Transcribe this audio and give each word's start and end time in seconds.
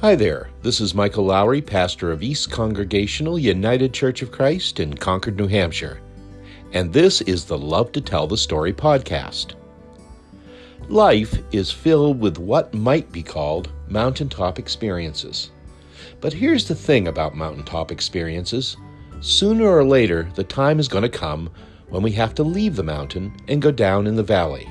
Hi 0.00 0.14
there. 0.14 0.48
This 0.62 0.80
is 0.80 0.94
Michael 0.94 1.26
Lowry, 1.26 1.60
pastor 1.60 2.10
of 2.10 2.22
East 2.22 2.50
Congregational 2.50 3.38
United 3.38 3.92
Church 3.92 4.22
of 4.22 4.32
Christ 4.32 4.80
in 4.80 4.96
Concord, 4.96 5.36
New 5.36 5.46
Hampshire. 5.46 6.00
And 6.72 6.90
this 6.90 7.20
is 7.20 7.44
the 7.44 7.58
Love 7.58 7.92
to 7.92 8.00
Tell 8.00 8.26
the 8.26 8.38
Story 8.38 8.72
podcast. 8.72 9.56
Life 10.88 11.38
is 11.52 11.70
filled 11.70 12.18
with 12.18 12.38
what 12.38 12.72
might 12.72 13.12
be 13.12 13.22
called 13.22 13.70
mountaintop 13.88 14.58
experiences. 14.58 15.50
But 16.22 16.32
here's 16.32 16.66
the 16.66 16.74
thing 16.74 17.06
about 17.06 17.36
mountaintop 17.36 17.92
experiences 17.92 18.78
sooner 19.20 19.68
or 19.68 19.84
later, 19.84 20.30
the 20.34 20.44
time 20.44 20.80
is 20.80 20.88
going 20.88 21.02
to 21.02 21.10
come 21.10 21.50
when 21.90 22.02
we 22.02 22.12
have 22.12 22.34
to 22.36 22.42
leave 22.42 22.74
the 22.74 22.82
mountain 22.82 23.36
and 23.48 23.60
go 23.60 23.70
down 23.70 24.06
in 24.06 24.16
the 24.16 24.22
valley. 24.22 24.66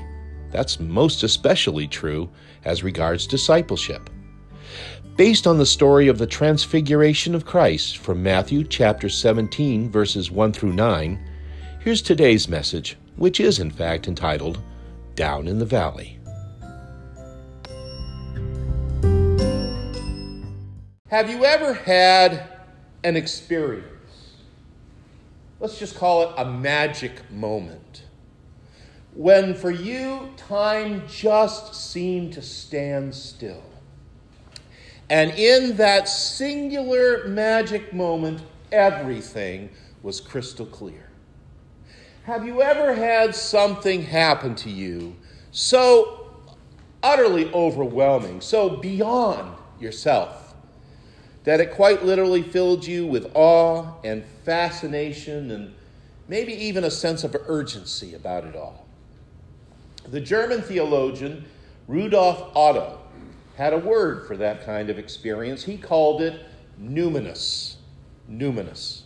That's 0.50 0.80
most 0.80 1.22
especially 1.22 1.86
true 1.86 2.28
as 2.64 2.82
regards 2.82 3.28
discipleship 3.28 4.10
based 5.16 5.46
on 5.46 5.58
the 5.58 5.66
story 5.66 6.08
of 6.08 6.18
the 6.18 6.26
transfiguration 6.26 7.34
of 7.34 7.44
Christ 7.44 7.98
from 7.98 8.22
Matthew 8.22 8.64
chapter 8.64 9.08
17, 9.08 9.90
verses 9.90 10.30
1 10.30 10.52
through 10.52 10.72
9, 10.72 11.18
here's 11.80 12.02
today's 12.02 12.48
message, 12.48 12.96
which 13.16 13.40
is 13.40 13.58
in 13.58 13.70
fact 13.70 14.08
entitled 14.08 14.60
Down 15.14 15.46
in 15.46 15.58
the 15.58 15.64
Valley. 15.64 16.18
Have 21.08 21.28
you 21.28 21.44
ever 21.44 21.74
had 21.74 22.48
an 23.02 23.16
experience? 23.16 23.86
Let's 25.58 25.78
just 25.78 25.96
call 25.96 26.22
it 26.22 26.34
a 26.38 26.44
magic 26.44 27.30
moment. 27.30 28.04
When 29.14 29.54
for 29.54 29.70
you, 29.70 30.30
time 30.36 31.02
just 31.08 31.74
seemed 31.74 32.32
to 32.34 32.42
stand 32.42 33.14
still. 33.14 33.62
And 35.10 35.32
in 35.32 35.76
that 35.76 36.08
singular 36.08 37.26
magic 37.26 37.92
moment, 37.92 38.40
everything 38.70 39.70
was 40.04 40.20
crystal 40.20 40.64
clear. 40.64 41.08
Have 42.22 42.46
you 42.46 42.62
ever 42.62 42.94
had 42.94 43.34
something 43.34 44.02
happen 44.02 44.54
to 44.54 44.70
you 44.70 45.16
so 45.50 46.30
utterly 47.02 47.52
overwhelming, 47.52 48.40
so 48.40 48.76
beyond 48.76 49.56
yourself, 49.80 50.54
that 51.42 51.58
it 51.58 51.72
quite 51.72 52.04
literally 52.04 52.42
filled 52.42 52.86
you 52.86 53.04
with 53.04 53.32
awe 53.34 53.94
and 54.04 54.24
fascination 54.44 55.50
and 55.50 55.74
maybe 56.28 56.52
even 56.52 56.84
a 56.84 56.90
sense 56.90 57.24
of 57.24 57.34
urgency 57.48 58.14
about 58.14 58.44
it 58.44 58.54
all? 58.54 58.86
The 60.06 60.20
German 60.20 60.62
theologian 60.62 61.46
Rudolf 61.88 62.54
Otto 62.54 63.00
had 63.56 63.72
a 63.72 63.78
word 63.78 64.26
for 64.26 64.36
that 64.36 64.64
kind 64.64 64.90
of 64.90 64.98
experience. 64.98 65.64
He 65.64 65.76
called 65.76 66.22
it 66.22 66.46
numinous. 66.80 67.76
Numinous. 68.30 69.02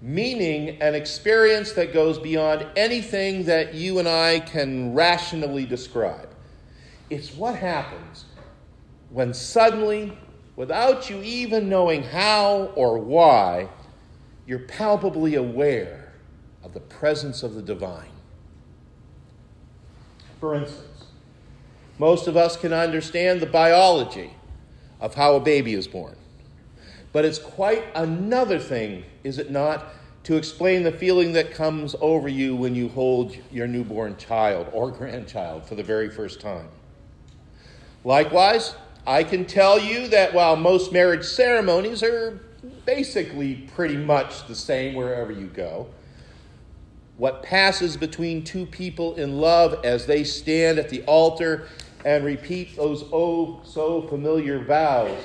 Meaning 0.00 0.80
an 0.82 0.94
experience 0.94 1.72
that 1.72 1.92
goes 1.92 2.18
beyond 2.18 2.66
anything 2.76 3.44
that 3.44 3.74
you 3.74 3.98
and 3.98 4.06
I 4.06 4.40
can 4.40 4.94
rationally 4.94 5.66
describe. 5.66 6.28
It's 7.08 7.34
what 7.34 7.56
happens 7.56 8.26
when 9.10 9.32
suddenly, 9.32 10.16
without 10.56 11.08
you 11.08 11.22
even 11.22 11.68
knowing 11.68 12.02
how 12.02 12.72
or 12.74 12.98
why, 12.98 13.68
you're 14.46 14.60
palpably 14.60 15.34
aware 15.34 16.12
of 16.62 16.74
the 16.74 16.80
presence 16.80 17.42
of 17.42 17.54
the 17.54 17.62
divine. 17.62 18.10
For 20.40 20.54
instance, 20.54 20.95
most 21.98 22.26
of 22.26 22.36
us 22.36 22.56
can 22.56 22.72
understand 22.72 23.40
the 23.40 23.46
biology 23.46 24.32
of 25.00 25.14
how 25.14 25.36
a 25.36 25.40
baby 25.40 25.74
is 25.74 25.86
born. 25.86 26.16
But 27.12 27.24
it's 27.24 27.38
quite 27.38 27.84
another 27.94 28.58
thing, 28.58 29.04
is 29.24 29.38
it 29.38 29.50
not, 29.50 29.86
to 30.24 30.36
explain 30.36 30.82
the 30.82 30.92
feeling 30.92 31.32
that 31.32 31.52
comes 31.52 31.94
over 32.00 32.28
you 32.28 32.56
when 32.56 32.74
you 32.74 32.88
hold 32.88 33.36
your 33.52 33.66
newborn 33.66 34.16
child 34.16 34.66
or 34.72 34.90
grandchild 34.90 35.64
for 35.64 35.76
the 35.76 35.82
very 35.82 36.10
first 36.10 36.40
time. 36.40 36.68
Likewise, 38.04 38.74
I 39.06 39.22
can 39.22 39.44
tell 39.44 39.78
you 39.78 40.08
that 40.08 40.34
while 40.34 40.56
most 40.56 40.92
marriage 40.92 41.24
ceremonies 41.24 42.02
are 42.02 42.40
basically 42.84 43.68
pretty 43.74 43.96
much 43.96 44.46
the 44.48 44.54
same 44.54 44.94
wherever 44.94 45.30
you 45.30 45.46
go, 45.46 45.86
what 47.16 47.42
passes 47.42 47.96
between 47.96 48.44
two 48.44 48.66
people 48.66 49.14
in 49.14 49.38
love 49.40 49.84
as 49.84 50.06
they 50.06 50.24
stand 50.24 50.78
at 50.78 50.88
the 50.88 51.02
altar 51.04 51.68
and 52.04 52.24
repeat 52.24 52.76
those 52.76 53.04
oh 53.12 53.60
so 53.64 54.02
familiar 54.02 54.64
vows, 54.64 55.18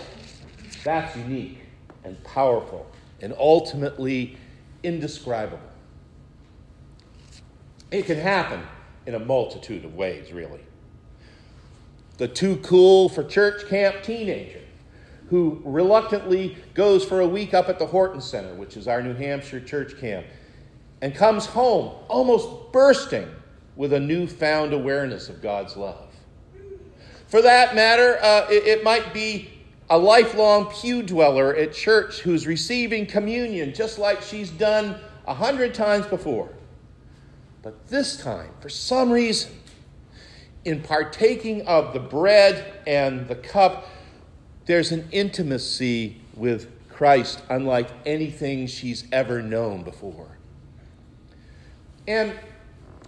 that's 0.83 1.15
unique 1.15 1.59
and 2.03 2.21
powerful 2.23 2.89
and 3.21 3.33
ultimately 3.37 4.37
indescribable. 4.83 5.59
It 7.91 8.05
can 8.05 8.17
happen 8.17 8.63
in 9.05 9.15
a 9.15 9.19
multitude 9.19 9.85
of 9.85 9.95
ways, 9.95 10.31
really. 10.31 10.61
The 12.17 12.27
too 12.27 12.57
cool 12.57 13.09
for 13.09 13.23
church 13.23 13.67
camp 13.67 14.03
teenager 14.03 14.61
who 15.29 15.61
reluctantly 15.63 16.57
goes 16.73 17.05
for 17.05 17.21
a 17.21 17.27
week 17.27 17.53
up 17.53 17.69
at 17.69 17.79
the 17.79 17.85
Horton 17.85 18.19
Center, 18.19 18.53
which 18.53 18.75
is 18.75 18.87
our 18.87 19.01
New 19.01 19.13
Hampshire 19.13 19.61
church 19.61 19.97
camp, 19.99 20.25
and 21.01 21.15
comes 21.15 21.45
home 21.45 21.95
almost 22.09 22.73
bursting 22.73 23.29
with 23.77 23.93
a 23.93 23.99
newfound 23.99 24.73
awareness 24.73 25.29
of 25.29 25.41
God's 25.41 25.77
love. 25.77 26.10
For 27.31 27.41
that 27.41 27.75
matter, 27.75 28.19
uh, 28.21 28.45
it, 28.49 28.67
it 28.67 28.83
might 28.83 29.13
be 29.13 29.49
a 29.89 29.97
lifelong 29.97 30.65
pew 30.65 31.01
dweller 31.01 31.55
at 31.55 31.73
church 31.73 32.19
who's 32.19 32.45
receiving 32.45 33.05
communion 33.05 33.73
just 33.73 33.97
like 33.97 34.21
she's 34.21 34.51
done 34.51 34.99
a 35.25 35.33
hundred 35.33 35.73
times 35.73 36.05
before. 36.07 36.49
But 37.61 37.87
this 37.87 38.17
time, 38.17 38.49
for 38.59 38.67
some 38.67 39.09
reason, 39.09 39.49
in 40.65 40.81
partaking 40.81 41.65
of 41.67 41.93
the 41.93 42.01
bread 42.01 42.81
and 42.85 43.25
the 43.29 43.35
cup, 43.35 43.87
there's 44.65 44.91
an 44.91 45.07
intimacy 45.13 46.19
with 46.35 46.69
Christ 46.89 47.43
unlike 47.49 47.87
anything 48.05 48.67
she's 48.67 49.05
ever 49.13 49.41
known 49.41 49.83
before. 49.83 50.37
And 52.09 52.37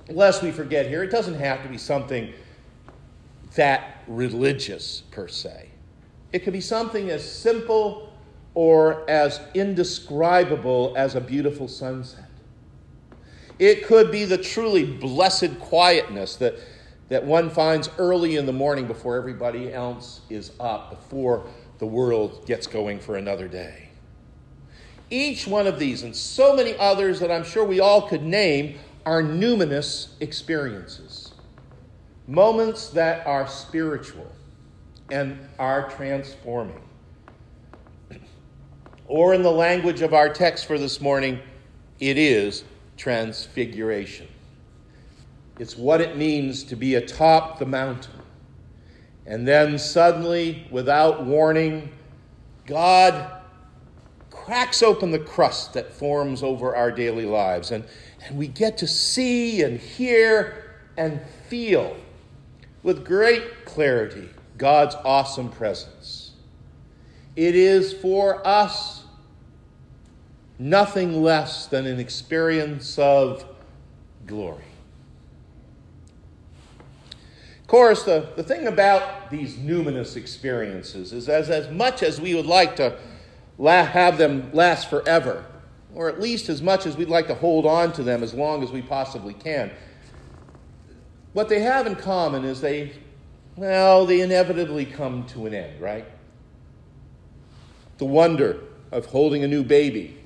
lest 0.08 0.42
we 0.42 0.52
forget 0.52 0.88
here, 0.88 1.04
it 1.04 1.12
doesn't 1.12 1.36
have 1.36 1.62
to 1.64 1.68
be 1.68 1.78
something 1.78 2.34
that 3.56 4.04
religious 4.08 5.02
per 5.12 5.28
se. 5.28 5.70
It 6.32 6.40
could 6.40 6.54
be 6.54 6.62
something 6.62 7.10
as 7.10 7.30
simple 7.30 8.12
or 8.56 9.08
as 9.10 9.40
indescribable 9.54 10.94
as 10.98 11.16
a 11.16 11.22
beautiful 11.22 11.68
sunset. 11.68 12.30
It 13.60 13.86
could 13.86 14.12
be 14.12 14.26
the 14.26 14.38
truly 14.38 14.84
blessed 14.84 15.60
quietness 15.60 16.36
that, 16.38 16.56
that 17.10 17.24
one 17.24 17.50
finds 17.50 17.90
early 17.98 18.36
in 18.36 18.46
the 18.46 18.54
morning 18.54 18.88
before 18.88 19.16
everybody 19.16 19.72
else 19.72 20.22
is 20.30 20.52
up, 20.60 20.90
before 20.90 21.46
the 21.78 21.86
world 21.86 22.46
gets 22.48 22.66
going 22.66 23.00
for 23.00 23.16
another 23.18 23.48
day. 23.48 23.90
Each 25.10 25.46
one 25.46 25.68
of 25.68 25.78
these, 25.78 26.02
and 26.02 26.16
so 26.16 26.56
many 26.56 26.76
others 26.78 27.20
that 27.20 27.30
I'm 27.30 27.44
sure 27.44 27.64
we 27.64 27.80
all 27.80 28.08
could 28.08 28.24
name, 28.24 28.80
are 29.06 29.22
numinous 29.22 30.10
experiences 30.20 31.13
moments 32.28 32.90
that 32.90 33.26
are 33.28 33.48
spiritual 33.48 34.32
and 35.12 35.38
are 35.60 35.90
transforming. 35.90 36.82
Or, 39.08 39.34
in 39.34 39.44
the 39.44 39.52
language 39.52 40.02
of 40.02 40.14
our 40.14 40.30
text 40.30 40.66
for 40.66 40.80
this 40.80 41.02
morning, 41.02 41.40
it 42.00 42.18
is 42.18 42.64
transfiguration. 42.98 44.28
It's 45.60 45.78
what 45.78 46.02
it 46.02 46.18
means 46.18 46.64
to 46.64 46.76
be 46.76 46.96
atop 46.96 47.60
the 47.60 47.66
mountain. 47.66 48.14
And 49.26 49.48
then 49.48 49.78
suddenly, 49.78 50.68
without 50.72 51.26
warning, 51.26 51.92
God 52.66 53.42
cracks 54.32 54.82
open 54.82 55.12
the 55.12 55.20
crust 55.20 55.74
that 55.74 55.94
forms 55.94 56.42
over 56.42 56.76
our 56.76 56.92
daily 56.92 57.26
lives. 57.26 57.72
And, 57.72 57.86
and 58.26 58.38
we 58.38 58.48
get 58.48 58.78
to 58.80 58.88
see 58.88 59.62
and 59.62 59.80
hear 59.80 60.80
and 60.98 61.22
feel 61.48 61.96
with 62.84 63.06
great 63.06 63.66
clarity 63.66 64.30
God's 64.58 64.96
awesome 65.04 65.50
presence. 65.50 66.32
It 67.36 67.56
is 67.56 67.92
for 67.92 68.46
us 68.46 69.04
nothing 70.60 71.24
less 71.24 71.66
than 71.66 71.88
an 71.88 72.00
experience 72.00 73.00
of 73.00 73.46
glory. 74.28 74.64
Of 77.62 77.68
course, 77.68 78.04
the, 78.04 78.30
the 78.36 78.44
thing 78.44 78.68
about 78.68 79.32
these 79.32 79.56
numinous 79.56 80.16
experiences 80.16 81.12
is 81.12 81.28
as, 81.28 81.50
as 81.50 81.72
much 81.72 82.04
as 82.04 82.22
we 82.22 82.36
would 82.36 82.46
like 82.46 82.76
to 82.76 82.98
la- 83.58 83.84
have 83.84 84.20
them 84.20 84.52
last 84.54 84.90
forever, 84.90 85.44
or 85.96 86.08
at 86.08 86.22
least 86.22 86.50
as 86.50 86.62
much 86.62 86.86
as 86.86 86.96
we'd 86.96 87.10
like 87.10 87.28
to 87.28 87.36
hold 87.36 87.66
on 87.66 87.92
to 87.94 88.04
them 88.04 88.22
as 88.22 88.34
long 88.34 88.62
as 88.62 88.72
we 88.72 88.82
possibly 88.82 89.34
can, 89.34 89.72
what 91.34 91.50
they 91.50 91.62
have 91.62 91.88
in 91.88 91.96
common 91.96 92.46
is 92.46 92.62
they, 92.62 92.94
well, 93.56 94.06
they 94.06 94.22
inevitably 94.22 94.86
come 94.86 95.26
to 95.28 95.46
an 95.46 95.54
end, 95.54 95.82
right? 95.82 96.06
The 97.98 98.06
wonder 98.06 98.62
of 98.92 99.08
holding 99.08 99.44
a 99.44 99.48
new 99.48 99.64
baby 99.64 100.18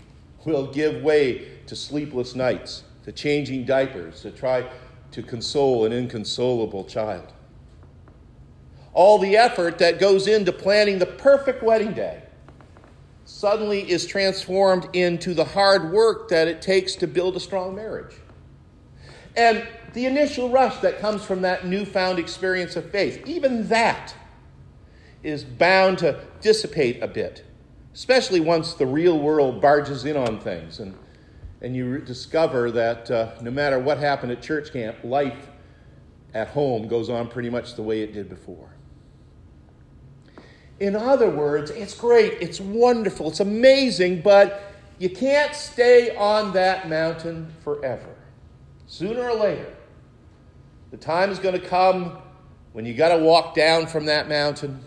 will 0.46 0.68
give 0.68 1.02
way 1.02 1.48
to 1.68 1.76
sleepless 1.76 2.36
nights, 2.36 2.84
to 3.04 3.12
changing 3.12 3.66
diapers, 3.66 4.22
to 4.22 4.32
try 4.32 4.70
to 5.12 5.24
console 5.24 5.86
an 5.86 5.92
inconsolable 5.92 6.84
child. 6.86 7.34
All 8.94 9.20
the 9.20 9.38
effort 9.38 9.78
that 9.78 10.00
goes 10.00 10.28
into 10.28 10.52
planning 10.52 11.00
the 11.00 11.06
perfect 11.06 11.62
wedding 11.64 11.94
day 11.94 12.24
suddenly 13.26 13.90
is 13.90 14.06
transformed 14.06 14.88
into 14.94 15.34
the 15.34 15.44
hard 15.44 15.92
work 15.92 16.30
that 16.30 16.48
it 16.48 16.62
takes 16.62 16.96
to 16.96 17.08
build 17.08 17.36
a 17.36 17.40
strong 17.40 17.76
marriage. 17.76 18.16
And 19.38 19.68
the 19.94 20.08
initial 20.08 20.50
rush 20.50 20.78
that 20.80 21.00
comes 21.00 21.24
from 21.24 21.44
that 21.44 21.66
newfound 21.66 22.18
experience 22.18 22.76
of 22.76 22.90
faith, 22.90 23.22
even 23.28 23.68
that 23.68 24.14
is 25.24 25.44
bound 25.44 26.00
to 26.00 26.20
dissipate 26.42 27.02
a 27.04 27.08
bit, 27.08 27.46
especially 27.94 28.40
once 28.40 28.74
the 28.74 28.86
real 28.86 29.20
world 29.20 29.62
barges 29.62 30.06
in 30.06 30.18
on 30.18 30.40
things 30.40 30.80
and, 30.80 30.96
and 31.62 31.76
you 31.76 32.00
discover 32.00 32.72
that 32.72 33.10
uh, 33.12 33.32
no 33.42 33.52
matter 33.52 33.80
what 33.80 34.00
happened 34.00 34.32
at 34.32 34.42
church 34.42 34.74
camp, 34.74 34.98
life 35.04 35.50
at 36.34 36.48
home 36.50 36.88
goes 36.88 37.10
on 37.10 37.28
pretty 37.28 37.50
much 37.50 37.76
the 37.76 37.84
way 37.84 38.02
it 38.02 38.14
did 38.14 38.30
before. 38.30 38.70
In 40.80 40.96
other 40.96 41.30
words, 41.30 41.72
it's 41.72 41.96
great, 41.96 42.34
it's 42.42 42.60
wonderful, 42.60 43.30
it's 43.30 43.40
amazing, 43.40 44.22
but 44.22 44.74
you 45.00 45.10
can't 45.10 45.56
stay 45.56 46.16
on 46.16 46.54
that 46.54 46.90
mountain 46.90 47.52
forever. 47.64 48.17
Sooner 48.88 49.30
or 49.30 49.36
later, 49.36 49.74
the 50.92 50.98
time 50.98 51.30
is 51.30 51.40
going 51.40 51.60
to 51.60 51.66
come 51.66 52.18
when 52.72 52.86
you 52.86 52.94
got 52.94 53.10
to 53.10 53.18
walk 53.22 53.54
down 53.54 53.86
from 53.86 54.06
that 54.06 54.30
mountain 54.30 54.80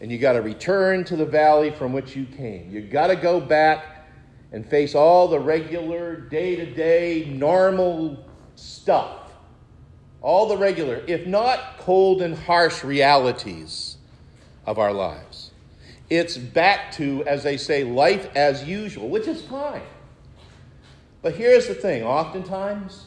and 0.00 0.10
you 0.10 0.18
got 0.18 0.32
to 0.32 0.42
return 0.42 1.04
to 1.04 1.16
the 1.16 1.24
valley 1.24 1.70
from 1.70 1.92
which 1.92 2.16
you 2.16 2.24
came. 2.24 2.70
You 2.70 2.80
got 2.80 3.08
to 3.08 3.16
go 3.16 3.40
back 3.40 4.08
and 4.52 4.64
face 4.64 4.94
all 4.94 5.28
the 5.28 5.38
regular, 5.38 6.16
day 6.16 6.54
to 6.56 6.66
day, 6.66 7.26
normal 7.32 8.24
stuff. 8.54 9.32
All 10.20 10.46
the 10.46 10.56
regular, 10.56 11.02
if 11.08 11.26
not 11.26 11.78
cold 11.78 12.22
and 12.22 12.36
harsh 12.36 12.84
realities 12.84 13.96
of 14.64 14.78
our 14.78 14.92
lives. 14.92 15.50
It's 16.08 16.36
back 16.36 16.92
to, 16.92 17.24
as 17.24 17.42
they 17.42 17.56
say, 17.56 17.82
life 17.82 18.28
as 18.36 18.64
usual, 18.64 19.08
which 19.08 19.26
is 19.26 19.42
fine. 19.42 19.82
But 21.22 21.34
here's 21.34 21.68
the 21.68 21.74
thing 21.74 22.02
oftentimes, 22.02 23.06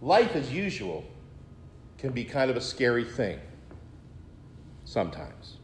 life 0.00 0.36
as 0.36 0.52
usual 0.52 1.04
can 1.98 2.12
be 2.12 2.24
kind 2.24 2.50
of 2.50 2.56
a 2.56 2.60
scary 2.60 3.04
thing. 3.04 3.40
Sometimes. 4.84 5.56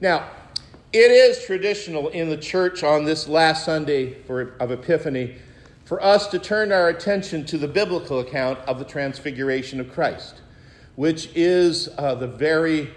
Now, 0.00 0.30
it 0.92 1.10
is 1.10 1.44
traditional 1.44 2.08
in 2.08 2.30
the 2.30 2.36
church 2.36 2.82
on 2.82 3.04
this 3.04 3.28
last 3.28 3.64
Sunday 3.64 4.14
for, 4.22 4.56
of 4.60 4.70
Epiphany 4.70 5.36
for 5.84 6.02
us 6.02 6.28
to 6.28 6.38
turn 6.38 6.72
our 6.72 6.88
attention 6.88 7.44
to 7.46 7.58
the 7.58 7.68
biblical 7.68 8.20
account 8.20 8.58
of 8.60 8.78
the 8.78 8.84
transfiguration 8.84 9.80
of 9.80 9.92
Christ 9.92 10.40
which 10.98 11.30
is 11.36 11.88
uh, 11.96 12.12
the 12.16 12.26
very 12.26 12.90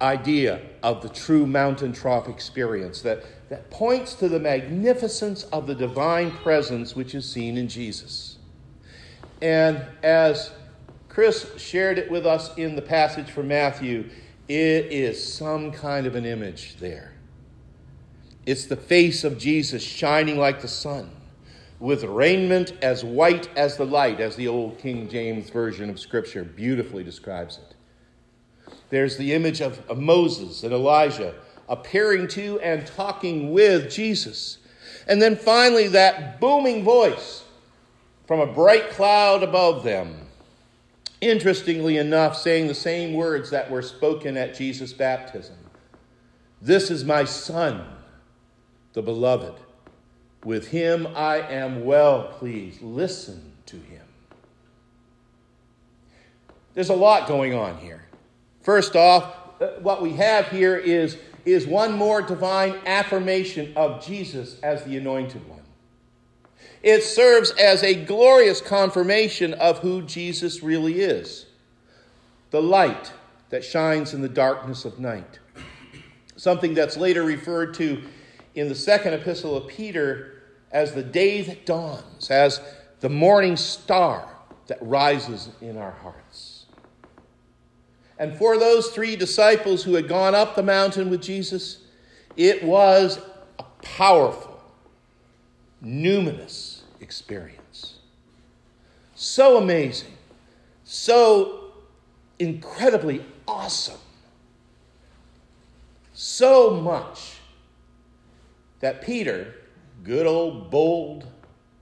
idea 0.00 0.60
of 0.82 1.02
the 1.02 1.08
true 1.08 1.46
mountaintop 1.46 2.28
experience 2.28 3.02
that, 3.02 3.24
that 3.48 3.70
points 3.70 4.14
to 4.14 4.28
the 4.28 4.38
magnificence 4.38 5.44
of 5.44 5.66
the 5.66 5.74
divine 5.74 6.30
presence 6.30 6.94
which 6.94 7.14
is 7.14 7.28
seen 7.28 7.56
in 7.56 7.68
Jesus. 7.68 8.38
And 9.42 9.84
as 10.02 10.50
Chris 11.08 11.50
shared 11.56 11.98
it 11.98 12.10
with 12.10 12.26
us 12.26 12.56
in 12.56 12.76
the 12.76 12.82
passage 12.82 13.30
from 13.30 13.48
Matthew, 13.48 14.08
it 14.48 14.86
is 14.86 15.32
some 15.32 15.72
kind 15.72 16.06
of 16.06 16.14
an 16.14 16.24
image 16.24 16.76
there. 16.76 17.12
It's 18.46 18.66
the 18.66 18.76
face 18.76 19.24
of 19.24 19.36
Jesus 19.36 19.82
shining 19.82 20.38
like 20.38 20.62
the 20.62 20.68
sun 20.68 21.10
with 21.80 22.02
raiment 22.04 22.72
as 22.82 23.04
white 23.04 23.48
as 23.56 23.76
the 23.76 23.84
light, 23.84 24.20
as 24.20 24.36
the 24.36 24.48
old 24.48 24.78
King 24.78 25.08
James 25.08 25.50
Version 25.50 25.90
of 25.90 26.00
Scripture 26.00 26.44
beautifully 26.44 27.04
describes 27.04 27.58
it. 27.58 27.74
There's 28.90 29.16
the 29.16 29.34
image 29.34 29.60
of, 29.60 29.86
of 29.88 29.98
Moses 29.98 30.62
and 30.62 30.72
Elijah 30.72 31.34
appearing 31.68 32.28
to 32.28 32.58
and 32.60 32.86
talking 32.86 33.52
with 33.52 33.90
Jesus. 33.90 34.58
And 35.06 35.20
then 35.20 35.36
finally, 35.36 35.88
that 35.88 36.40
booming 36.40 36.84
voice 36.84 37.44
from 38.26 38.40
a 38.40 38.46
bright 38.46 38.90
cloud 38.90 39.42
above 39.42 39.84
them. 39.84 40.14
Interestingly 41.20 41.96
enough, 41.96 42.36
saying 42.36 42.68
the 42.68 42.74
same 42.74 43.12
words 43.12 43.50
that 43.50 43.70
were 43.70 43.82
spoken 43.82 44.36
at 44.36 44.54
Jesus' 44.54 44.92
baptism 44.92 45.56
This 46.62 46.90
is 46.90 47.04
my 47.04 47.24
Son, 47.24 47.84
the 48.92 49.02
beloved 49.02 49.54
with 50.44 50.68
him 50.68 51.06
I 51.14 51.40
am 51.40 51.84
well 51.84 52.24
pleased. 52.24 52.82
Listen 52.82 53.52
to 53.66 53.76
him. 53.76 54.04
There's 56.74 56.90
a 56.90 56.94
lot 56.94 57.26
going 57.26 57.54
on 57.54 57.78
here. 57.78 58.04
First 58.68 58.96
off, 58.96 59.34
uh, 59.62 59.68
what 59.80 60.02
we 60.02 60.12
have 60.12 60.48
here 60.48 60.76
is, 60.76 61.16
is 61.46 61.66
one 61.66 61.96
more 61.96 62.20
divine 62.20 62.74
affirmation 62.84 63.72
of 63.76 64.04
Jesus 64.04 64.60
as 64.60 64.84
the 64.84 64.98
anointed 64.98 65.48
one. 65.48 65.62
It 66.82 67.02
serves 67.02 67.50
as 67.52 67.82
a 67.82 67.94
glorious 67.94 68.60
confirmation 68.60 69.54
of 69.54 69.78
who 69.78 70.02
Jesus 70.02 70.62
really 70.62 71.00
is 71.00 71.46
the 72.50 72.60
light 72.60 73.10
that 73.48 73.64
shines 73.64 74.12
in 74.12 74.20
the 74.20 74.28
darkness 74.28 74.84
of 74.84 74.98
night. 74.98 75.38
Something 76.36 76.74
that's 76.74 76.98
later 76.98 77.22
referred 77.22 77.72
to 77.76 78.02
in 78.54 78.68
the 78.68 78.74
second 78.74 79.14
epistle 79.14 79.56
of 79.56 79.66
Peter 79.66 80.42
as 80.72 80.92
the 80.92 81.02
day 81.02 81.40
that 81.40 81.64
dawns, 81.64 82.30
as 82.30 82.60
the 83.00 83.08
morning 83.08 83.56
star 83.56 84.28
that 84.66 84.76
rises 84.82 85.48
in 85.62 85.78
our 85.78 85.92
hearts. 85.92 86.57
And 88.18 88.36
for 88.36 88.58
those 88.58 88.88
three 88.88 89.16
disciples 89.16 89.84
who 89.84 89.94
had 89.94 90.08
gone 90.08 90.34
up 90.34 90.56
the 90.56 90.62
mountain 90.62 91.08
with 91.10 91.22
Jesus, 91.22 91.78
it 92.36 92.64
was 92.64 93.20
a 93.58 93.64
powerful, 93.82 94.60
numinous 95.84 96.80
experience. 97.00 97.94
So 99.14 99.56
amazing, 99.56 100.12
so 100.84 101.72
incredibly 102.38 103.24
awesome, 103.46 103.98
so 106.12 106.70
much 106.70 107.36
that 108.80 109.02
Peter 109.02 109.54
good 110.04 110.26
old, 110.26 110.70
bold, 110.70 111.26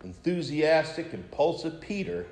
enthusiastic, 0.02 1.12
impulsive 1.12 1.80
Peter, 1.80 2.26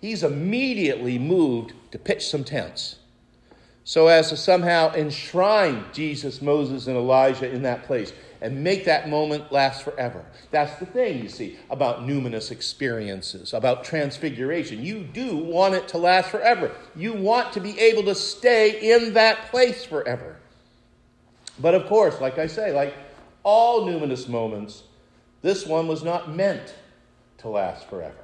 he's 0.00 0.22
immediately 0.22 1.18
moved 1.18 1.72
to 1.90 1.98
pitch 1.98 2.26
some 2.26 2.44
tents 2.44 2.96
so 3.84 4.08
as 4.08 4.28
to 4.28 4.36
somehow 4.36 4.92
enshrine 4.92 5.84
Jesus, 5.92 6.40
Moses, 6.40 6.86
and 6.86 6.96
Elijah 6.96 7.50
in 7.50 7.62
that 7.62 7.84
place 7.84 8.12
and 8.40 8.62
make 8.62 8.84
that 8.84 9.08
moment 9.08 9.52
last 9.52 9.82
forever. 9.84 10.24
That's 10.50 10.78
the 10.80 10.86
thing, 10.86 11.22
you 11.22 11.28
see, 11.28 11.58
about 11.70 12.00
numinous 12.00 12.50
experiences, 12.50 13.52
about 13.52 13.84
transfiguration. 13.84 14.84
You 14.84 15.04
do 15.04 15.36
want 15.36 15.74
it 15.74 15.88
to 15.88 15.98
last 15.98 16.30
forever. 16.30 16.72
You 16.96 17.12
want 17.12 17.52
to 17.52 17.60
be 17.60 17.78
able 17.78 18.02
to 18.04 18.14
stay 18.16 18.92
in 18.92 19.14
that 19.14 19.50
place 19.50 19.84
forever. 19.84 20.36
But 21.60 21.74
of 21.74 21.86
course, 21.86 22.20
like 22.20 22.38
I 22.38 22.48
say, 22.48 22.72
like 22.72 22.94
all 23.44 23.86
numinous 23.86 24.28
moments, 24.28 24.82
this 25.40 25.66
one 25.66 25.86
was 25.86 26.02
not 26.02 26.34
meant 26.34 26.74
to 27.38 27.48
last 27.48 27.88
forever. 27.88 28.16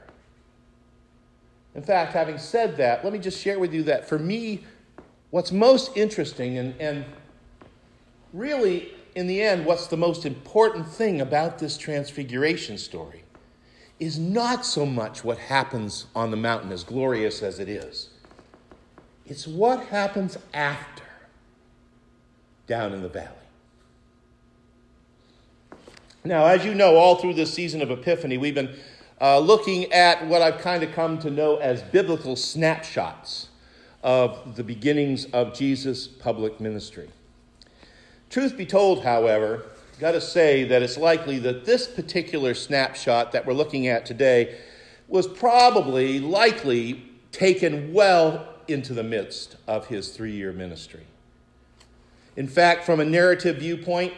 In 1.75 1.83
fact, 1.83 2.12
having 2.12 2.38
said 2.38 2.77
that, 2.79 3.05
let 3.05 3.12
me 3.12 3.21
just 3.21 3.41
share 3.41 3.61
with 3.61 3.73
you 3.73 3.85
that 3.85 4.09
for 4.09 4.19
me, 4.19 4.65
what's 5.30 5.52
most 5.52 5.97
interesting 5.97 6.58
and, 6.58 6.75
and 6.80 7.04
really, 8.32 8.92
in 9.14 9.26
the 9.26 9.42
end, 9.42 9.64
what's 9.64 9.87
the 9.87 9.97
most 9.97 10.25
important 10.25 10.87
thing 10.87 11.20
about 11.20 11.58
this 11.58 11.76
transfiguration 11.76 12.78
story 12.78 13.25
is 13.99 14.18
not 14.18 14.64
so 14.64 14.87
much 14.87 15.25
what 15.25 15.38
happens 15.38 16.06
on 16.14 16.30
the 16.30 16.37
mountain, 16.37 16.70
as 16.70 16.85
glorious 16.85 17.42
as 17.42 17.58
it 17.58 17.68
is. 17.68 18.11
It's 19.26 19.47
what 19.47 19.87
happens 19.87 20.38
after 20.54 21.02
down 22.66 22.92
in 22.92 23.02
the 23.02 23.08
valley. 23.08 23.32
Now, 26.25 26.47
as 26.47 26.64
you 26.64 26.75
know, 26.75 26.97
all 26.97 27.16
through 27.16 27.35
this 27.35 27.52
season 27.52 27.82
of 27.82 27.90
Epiphany, 27.90 28.38
we've 28.38 28.54
been 28.54 28.76
uh, 29.20 29.38
looking 29.38 29.92
at 29.92 30.26
what 30.26 30.42
I've 30.42 30.58
kind 30.58 30.82
of 30.82 30.92
come 30.92 31.18
to 31.20 31.30
know 31.30 31.56
as 31.56 31.82
biblical 31.82 32.37
snapshots 32.37 33.49
of 34.02 34.57
the 34.57 34.64
beginnings 34.64 35.25
of 35.26 35.55
Jesus' 35.55 36.07
public 36.07 36.61
ministry. 36.61 37.09
Truth 38.31 38.57
be 38.57 38.67
told, 38.67 39.05
however, 39.05 39.64
got 39.99 40.12
to 40.12 40.21
say 40.21 40.64
that 40.64 40.83
it's 40.83 40.97
likely 40.97 41.38
that 41.40 41.64
this 41.64 41.88
particular 41.88 42.55
snapshot 42.55 43.33
that 43.33 43.45
we're 43.45 43.55
looking 43.55 43.88
at 43.88 44.07
today 44.07 44.57
was 45.09 45.26
probably 45.26 46.21
likely 46.21 47.05
taken 47.33 47.93
well 47.93 48.47
into 48.69 48.93
the 48.93 49.02
midst 49.02 49.57
of 49.67 49.87
his 49.87 50.11
three 50.11 50.33
year 50.33 50.52
ministry. 50.52 51.07
In 52.37 52.47
fact, 52.47 52.85
from 52.85 53.00
a 53.00 53.05
narrative 53.05 53.57
viewpoint, 53.57 54.12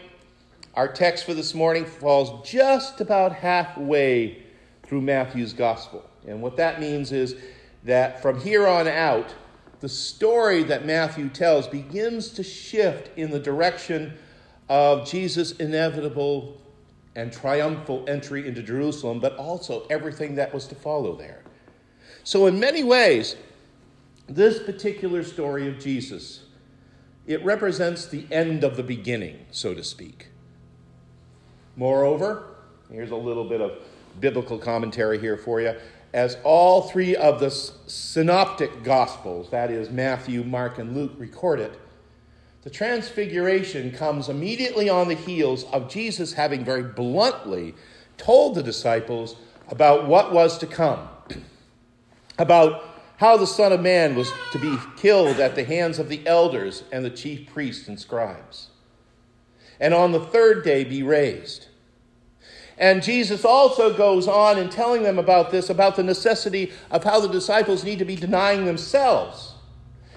our 0.74 0.88
text 0.88 1.24
for 1.24 1.34
this 1.34 1.54
morning 1.54 1.84
falls 1.84 2.48
just 2.48 3.00
about 3.00 3.32
halfway 3.32 4.42
through 4.82 5.00
Matthew's 5.00 5.52
gospel. 5.52 6.08
And 6.26 6.42
what 6.42 6.56
that 6.56 6.80
means 6.80 7.12
is 7.12 7.36
that 7.84 8.20
from 8.20 8.40
here 8.40 8.66
on 8.66 8.86
out, 8.86 9.34
the 9.80 9.88
story 9.88 10.62
that 10.64 10.84
Matthew 10.84 11.28
tells 11.28 11.66
begins 11.66 12.30
to 12.30 12.42
shift 12.42 13.16
in 13.18 13.30
the 13.30 13.38
direction 13.38 14.14
of 14.68 15.08
Jesus' 15.08 15.52
inevitable 15.52 16.60
and 17.16 17.32
triumphal 17.32 18.04
entry 18.06 18.46
into 18.46 18.62
Jerusalem, 18.62 19.20
but 19.20 19.36
also 19.36 19.86
everything 19.90 20.36
that 20.36 20.54
was 20.54 20.66
to 20.68 20.74
follow 20.74 21.16
there. 21.16 21.42
So, 22.22 22.46
in 22.46 22.60
many 22.60 22.84
ways, 22.84 23.36
this 24.28 24.62
particular 24.62 25.24
story 25.24 25.66
of 25.66 25.78
Jesus, 25.80 26.44
it 27.26 27.44
represents 27.44 28.06
the 28.06 28.26
end 28.30 28.62
of 28.62 28.76
the 28.76 28.82
beginning, 28.82 29.46
so 29.50 29.74
to 29.74 29.82
speak. 29.82 30.28
Moreover, 31.76 32.44
here's 32.92 33.10
a 33.10 33.16
little 33.16 33.48
bit 33.48 33.60
of 33.60 33.78
biblical 34.20 34.58
commentary 34.58 35.18
here 35.18 35.36
for 35.36 35.60
you. 35.60 35.74
As 36.12 36.36
all 36.42 36.82
three 36.82 37.14
of 37.14 37.38
the 37.38 37.50
synoptic 37.50 38.82
gospels, 38.82 39.50
that 39.50 39.70
is, 39.70 39.90
Matthew, 39.90 40.42
Mark, 40.42 40.78
and 40.78 40.94
Luke, 40.94 41.12
record 41.16 41.60
it, 41.60 41.78
the 42.62 42.70
transfiguration 42.70 43.92
comes 43.92 44.28
immediately 44.28 44.88
on 44.88 45.08
the 45.08 45.14
heels 45.14 45.64
of 45.72 45.88
Jesus 45.88 46.34
having 46.34 46.64
very 46.64 46.82
bluntly 46.82 47.74
told 48.18 48.54
the 48.54 48.62
disciples 48.62 49.36
about 49.68 50.06
what 50.06 50.32
was 50.32 50.58
to 50.58 50.66
come, 50.66 51.08
about 52.38 52.84
how 53.16 53.36
the 53.36 53.46
Son 53.46 53.72
of 53.72 53.80
Man 53.80 54.14
was 54.14 54.32
to 54.52 54.58
be 54.58 54.76
killed 54.96 55.40
at 55.40 55.54
the 55.54 55.64
hands 55.64 55.98
of 55.98 56.08
the 56.08 56.26
elders 56.26 56.84
and 56.90 57.04
the 57.04 57.10
chief 57.10 57.46
priests 57.46 57.86
and 57.86 57.98
scribes, 58.00 58.68
and 59.78 59.94
on 59.94 60.12
the 60.12 60.20
third 60.20 60.64
day 60.64 60.84
be 60.84 61.02
raised. 61.02 61.66
And 62.80 63.02
Jesus 63.02 63.44
also 63.44 63.94
goes 63.94 64.26
on 64.26 64.58
in 64.58 64.70
telling 64.70 65.02
them 65.02 65.18
about 65.18 65.50
this, 65.50 65.68
about 65.68 65.96
the 65.96 66.02
necessity 66.02 66.72
of 66.90 67.04
how 67.04 67.20
the 67.20 67.28
disciples 67.28 67.84
need 67.84 67.98
to 67.98 68.06
be 68.06 68.16
denying 68.16 68.64
themselves 68.64 69.52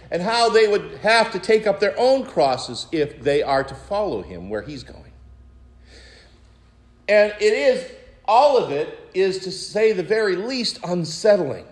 and 0.10 0.22
how 0.22 0.48
they 0.48 0.67
would 0.67 1.00
have 1.01 1.29
to 1.34 1.39
take 1.39 1.67
up 1.67 1.82
their 1.82 1.93
own 2.00 2.25
crosses 2.25 2.88
if 2.93 3.22
they 3.22 3.43
are 3.43 3.65
to 3.65 3.75
follow 3.75 4.22
him 4.22 4.50
where 4.50 4.62
he's 4.62 4.82
going. 4.84 5.12
And 7.10 7.34
it 7.41 7.53
is, 7.53 7.91
all 8.24 8.58
of 8.58 8.72
it 8.72 8.98
is 9.13 9.39
to 9.39 9.51
say 9.51 9.91
the 9.91 10.01
very 10.01 10.38
least 10.38 10.79
unsettling. 10.86 11.65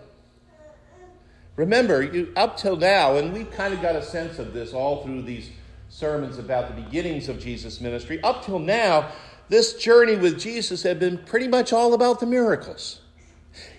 Remember, 1.56 2.02
you, 2.04 2.34
up 2.36 2.58
till 2.58 2.76
now, 2.76 3.16
and 3.16 3.32
we've 3.32 3.52
kind 3.52 3.74
of 3.74 3.82
got 3.82 3.96
a 3.96 4.04
sense 4.04 4.40
of 4.40 4.54
this 4.54 4.74
all 4.74 5.06
through 5.06 5.22
these 5.22 5.52
sermons 5.88 6.38
about 6.38 6.76
the 6.76 6.82
beginnings 6.82 7.30
of 7.30 7.40
Jesus' 7.40 7.80
ministry, 7.80 8.22
up 8.24 8.44
till 8.44 8.60
now, 8.60 9.10
this 9.52 9.74
journey 9.74 10.16
with 10.16 10.40
Jesus 10.40 10.82
had 10.82 10.98
been 10.98 11.18
pretty 11.18 11.50
much 11.50 11.74
all 11.74 11.94
about 11.94 12.22
the 12.22 12.26
miracles. 12.26 13.02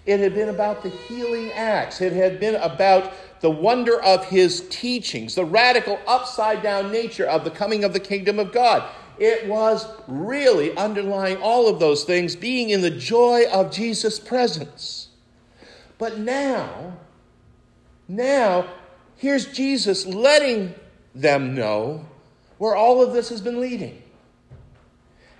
It 0.05 0.21
had 0.21 0.35
been 0.35 0.51
about 0.51 0.83
the 0.83 0.91
healing 0.91 1.51
acts. 1.53 2.03
It 2.03 2.13
had 2.13 2.39
been 2.39 2.57
about 2.57 3.15
the 3.41 3.51
wonder 3.51 3.99
of 4.03 4.27
his 4.27 4.69
teachings, 4.69 5.35
the 5.35 5.47
radical 5.47 5.99
upside 6.07 6.63
down 6.63 6.93
nature 6.93 7.25
of 7.25 7.45
the 7.45 7.51
coming 7.51 7.85
of 7.85 7.95
the 7.95 8.01
kingdom 8.01 8.39
of 8.39 8.53
God. 8.53 8.87
It 9.19 9.49
was 9.49 9.87
really 10.07 10.77
underlying 10.77 11.39
all 11.39 11.69
of 11.69 11.81
those 11.81 12.05
things 12.05 12.37
being 12.37 12.69
in 12.69 12.83
the 12.83 12.91
joy 12.91 13.45
of 13.51 13.73
Jesus' 13.73 14.19
presence. 14.19 15.09
But 15.97 16.19
now, 16.19 16.99
now, 18.09 18.67
here's 19.17 19.47
Jesus 19.47 20.05
letting 20.05 20.75
them 21.15 21.55
know 21.55 22.05
where 22.59 22.77
all 22.77 23.03
of 23.03 23.15
this 23.15 23.31
has 23.31 23.41
been 23.41 23.59
leading. 23.59 24.03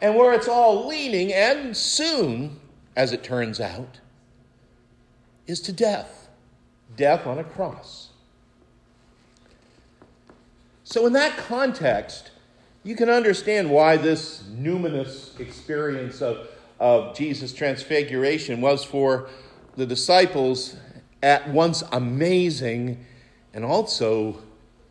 And 0.03 0.17
where 0.17 0.35
it's 0.35 0.49
all 0.49 0.87
leaning, 0.87 1.33
and 1.33 1.75
soon, 1.75 2.61
as 2.95 3.13
it 3.13 3.23
turns 3.23 3.59
out, 3.61 4.01
is 5.47 5.61
to 5.63 5.73
death 5.73 6.23
death 6.97 7.27
on 7.27 7.39
a 7.39 7.45
cross. 7.45 8.09
So, 10.85 11.07
in 11.07 11.13
that 11.15 11.37
context, 11.37 12.31
you 12.85 12.97
can 12.97 13.09
understand 13.09 13.71
why 13.71 13.97
this 13.97 14.43
numinous 14.51 15.39
experience 15.41 16.21
of, 16.21 16.49
of 16.81 17.17
Jesus' 17.17 17.53
transfiguration 17.53 18.61
was 18.61 18.85
for 18.85 19.29
the 19.77 19.87
disciples 19.87 20.77
at 21.23 21.49
once 21.49 21.83
amazing 21.93 23.05
and 23.55 23.65
also 23.65 24.39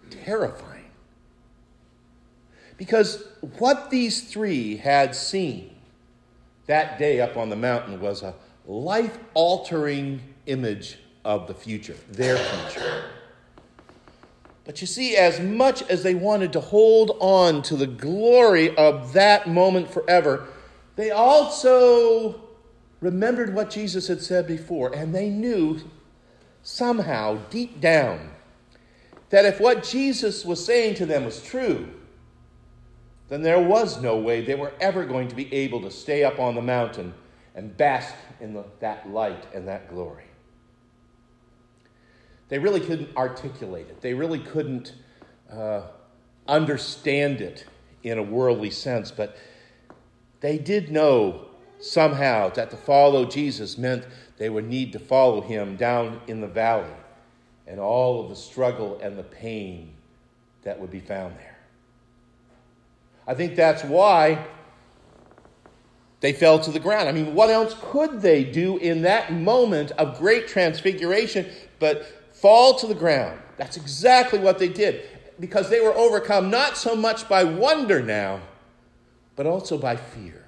terrifying. 0.09 0.70
Because 2.81 3.23
what 3.59 3.91
these 3.91 4.23
three 4.23 4.75
had 4.75 5.13
seen 5.13 5.69
that 6.65 6.97
day 6.97 7.21
up 7.21 7.37
on 7.37 7.49
the 7.49 7.55
mountain 7.55 8.01
was 8.01 8.23
a 8.23 8.33
life 8.65 9.19
altering 9.35 10.19
image 10.47 10.97
of 11.23 11.45
the 11.45 11.53
future, 11.53 11.95
their 12.09 12.37
future. 12.37 13.03
But 14.65 14.81
you 14.81 14.87
see, 14.87 15.15
as 15.15 15.39
much 15.39 15.83
as 15.91 16.01
they 16.01 16.15
wanted 16.15 16.53
to 16.53 16.59
hold 16.59 17.17
on 17.19 17.61
to 17.61 17.75
the 17.75 17.85
glory 17.85 18.75
of 18.75 19.13
that 19.13 19.47
moment 19.47 19.87
forever, 19.87 20.47
they 20.95 21.11
also 21.11 22.41
remembered 22.99 23.53
what 23.53 23.69
Jesus 23.69 24.07
had 24.07 24.23
said 24.23 24.47
before, 24.47 24.91
and 24.91 25.13
they 25.13 25.29
knew 25.29 25.81
somehow, 26.63 27.37
deep 27.51 27.79
down, 27.79 28.31
that 29.29 29.45
if 29.45 29.59
what 29.59 29.83
Jesus 29.83 30.43
was 30.43 30.65
saying 30.65 30.95
to 30.95 31.05
them 31.05 31.25
was 31.25 31.43
true, 31.43 31.87
then 33.31 33.41
there 33.41 33.61
was 33.61 34.01
no 34.01 34.17
way 34.17 34.41
they 34.41 34.55
were 34.55 34.73
ever 34.81 35.05
going 35.05 35.29
to 35.29 35.35
be 35.35 35.51
able 35.53 35.79
to 35.79 35.89
stay 35.89 36.25
up 36.25 36.37
on 36.37 36.53
the 36.53 36.61
mountain 36.61 37.13
and 37.55 37.77
bask 37.77 38.13
in 38.41 38.53
the, 38.53 38.65
that 38.81 39.09
light 39.09 39.45
and 39.53 39.65
that 39.69 39.89
glory. 39.89 40.25
They 42.49 42.59
really 42.59 42.81
couldn't 42.81 43.15
articulate 43.15 43.87
it, 43.87 44.01
they 44.01 44.13
really 44.13 44.39
couldn't 44.39 44.95
uh, 45.49 45.83
understand 46.45 47.39
it 47.39 47.65
in 48.03 48.17
a 48.17 48.23
worldly 48.23 48.69
sense, 48.69 49.11
but 49.11 49.37
they 50.41 50.57
did 50.57 50.91
know 50.91 51.45
somehow 51.79 52.49
that 52.49 52.69
to 52.71 52.75
follow 52.75 53.23
Jesus 53.23 53.77
meant 53.77 54.03
they 54.39 54.49
would 54.49 54.67
need 54.67 54.91
to 54.91 54.99
follow 54.99 55.39
him 55.39 55.77
down 55.77 56.19
in 56.27 56.41
the 56.41 56.47
valley 56.47 56.91
and 57.65 57.79
all 57.79 58.21
of 58.21 58.27
the 58.27 58.35
struggle 58.35 58.99
and 59.01 59.17
the 59.17 59.23
pain 59.23 59.93
that 60.63 60.77
would 60.77 60.91
be 60.91 60.99
found 60.99 61.37
there. 61.37 61.50
I 63.27 63.33
think 63.33 63.55
that's 63.55 63.83
why 63.83 64.45
they 66.19 66.33
fell 66.33 66.59
to 66.59 66.71
the 66.71 66.79
ground. 66.79 67.09
I 67.09 67.11
mean, 67.11 67.33
what 67.33 67.49
else 67.49 67.75
could 67.81 68.21
they 68.21 68.43
do 68.43 68.77
in 68.77 69.01
that 69.03 69.33
moment 69.33 69.91
of 69.91 70.19
great 70.19 70.47
transfiguration 70.47 71.47
but 71.79 72.05
fall 72.33 72.75
to 72.75 72.87
the 72.87 72.95
ground. 72.95 73.39
That's 73.57 73.77
exactly 73.77 74.39
what 74.39 74.57
they 74.57 74.69
did 74.69 75.03
because 75.39 75.69
they 75.69 75.81
were 75.81 75.93
overcome 75.93 76.49
not 76.49 76.77
so 76.77 76.95
much 76.95 77.27
by 77.27 77.43
wonder 77.43 78.01
now, 78.01 78.41
but 79.35 79.45
also 79.45 79.77
by 79.77 79.95
fear. 79.95 80.45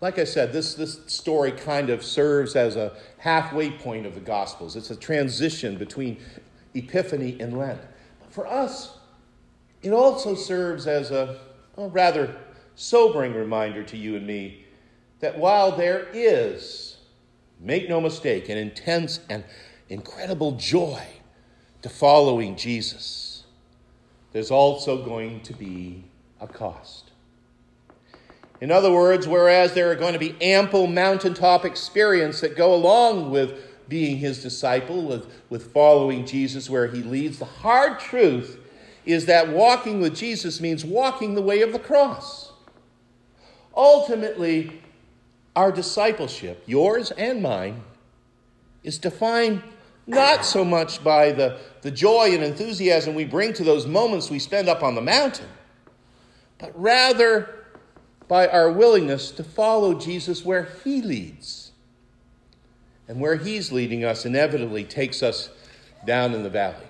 Like 0.00 0.18
I 0.18 0.24
said, 0.24 0.52
this, 0.52 0.74
this 0.74 1.00
story 1.06 1.52
kind 1.52 1.90
of 1.90 2.02
serves 2.02 2.56
as 2.56 2.74
a 2.74 2.96
halfway 3.18 3.70
point 3.70 4.06
of 4.06 4.14
the 4.14 4.20
Gospels. 4.20 4.74
It's 4.74 4.90
a 4.90 4.96
transition 4.96 5.76
between 5.76 6.18
Epiphany 6.74 7.36
and 7.38 7.58
Lent. 7.58 7.80
For 8.30 8.46
us, 8.46 8.96
it 9.82 9.92
also 9.92 10.34
serves 10.34 10.86
as 10.86 11.10
a, 11.10 11.38
a 11.76 11.88
rather 11.88 12.36
sobering 12.74 13.34
reminder 13.34 13.82
to 13.82 13.96
you 13.96 14.16
and 14.16 14.26
me 14.26 14.64
that 15.20 15.38
while 15.38 15.76
there 15.76 16.06
is 16.12 16.96
make 17.60 17.88
no 17.88 18.00
mistake, 18.00 18.48
an 18.48 18.56
intense 18.56 19.20
and 19.28 19.44
incredible 19.88 20.52
joy 20.52 21.02
to 21.82 21.88
following 21.88 22.56
Jesus, 22.56 23.44
there's 24.32 24.50
also 24.50 25.04
going 25.04 25.40
to 25.42 25.52
be 25.52 26.04
a 26.40 26.46
cost. 26.46 27.10
In 28.60 28.70
other 28.70 28.92
words, 28.92 29.26
whereas 29.26 29.72
there 29.72 29.90
are 29.90 29.96
going 29.96 30.12
to 30.12 30.18
be 30.18 30.36
ample 30.40 30.86
mountaintop 30.86 31.64
experience 31.64 32.40
that 32.40 32.56
go 32.56 32.74
along 32.74 33.30
with 33.30 33.69
being 33.90 34.16
his 34.16 34.42
disciple, 34.42 35.02
with, 35.02 35.26
with 35.50 35.72
following 35.72 36.24
Jesus 36.24 36.70
where 36.70 36.86
he 36.86 37.02
leads, 37.02 37.38
the 37.38 37.44
hard 37.44 38.00
truth 38.00 38.58
is 39.04 39.26
that 39.26 39.50
walking 39.50 40.00
with 40.00 40.16
Jesus 40.16 40.60
means 40.60 40.84
walking 40.84 41.34
the 41.34 41.42
way 41.42 41.60
of 41.60 41.72
the 41.72 41.78
cross. 41.78 42.52
Ultimately, 43.76 44.80
our 45.54 45.72
discipleship, 45.72 46.62
yours 46.66 47.10
and 47.10 47.42
mine, 47.42 47.82
is 48.82 48.98
defined 48.98 49.62
not 50.06 50.44
so 50.44 50.64
much 50.64 51.02
by 51.04 51.32
the, 51.32 51.58
the 51.82 51.90
joy 51.90 52.32
and 52.32 52.42
enthusiasm 52.42 53.14
we 53.14 53.24
bring 53.24 53.52
to 53.54 53.64
those 53.64 53.86
moments 53.86 54.30
we 54.30 54.38
spend 54.38 54.68
up 54.68 54.82
on 54.82 54.94
the 54.94 55.02
mountain, 55.02 55.48
but 56.58 56.72
rather 56.80 57.66
by 58.28 58.46
our 58.48 58.70
willingness 58.70 59.30
to 59.32 59.44
follow 59.44 59.94
Jesus 59.94 60.44
where 60.44 60.68
he 60.84 61.02
leads. 61.02 61.69
And 63.10 63.20
where 63.20 63.34
He's 63.34 63.72
leading 63.72 64.04
us 64.04 64.24
inevitably 64.24 64.84
takes 64.84 65.20
us 65.20 65.50
down 66.06 66.32
in 66.32 66.44
the 66.44 66.48
valley. 66.48 66.86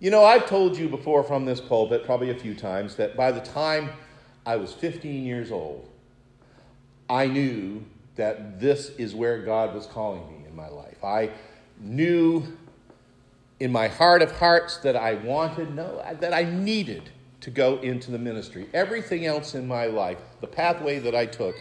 You 0.00 0.10
know, 0.10 0.24
I've 0.24 0.46
told 0.46 0.76
you 0.76 0.88
before 0.88 1.22
from 1.22 1.44
this 1.44 1.60
pulpit, 1.60 2.04
probably 2.04 2.30
a 2.30 2.34
few 2.34 2.56
times, 2.56 2.96
that 2.96 3.16
by 3.16 3.30
the 3.30 3.38
time 3.38 3.90
I 4.44 4.56
was 4.56 4.72
15 4.72 5.24
years 5.24 5.52
old, 5.52 5.88
I 7.08 7.28
knew 7.28 7.84
that 8.16 8.58
this 8.58 8.88
is 8.98 9.14
where 9.14 9.42
God 9.42 9.76
was 9.76 9.86
calling 9.86 10.26
me 10.32 10.48
in 10.48 10.56
my 10.56 10.68
life. 10.68 11.04
I 11.04 11.30
knew 11.78 12.58
in 13.60 13.70
my 13.70 13.86
heart 13.86 14.22
of 14.22 14.32
hearts 14.32 14.78
that 14.78 14.96
I 14.96 15.14
wanted, 15.14 15.72
no, 15.72 16.04
that 16.18 16.34
I 16.34 16.42
needed 16.42 17.10
to 17.42 17.50
go 17.50 17.78
into 17.78 18.10
the 18.10 18.18
ministry. 18.18 18.66
Everything 18.74 19.24
else 19.24 19.54
in 19.54 19.68
my 19.68 19.86
life, 19.86 20.18
the 20.40 20.48
pathway 20.48 20.98
that 20.98 21.14
I 21.14 21.26
took, 21.26 21.54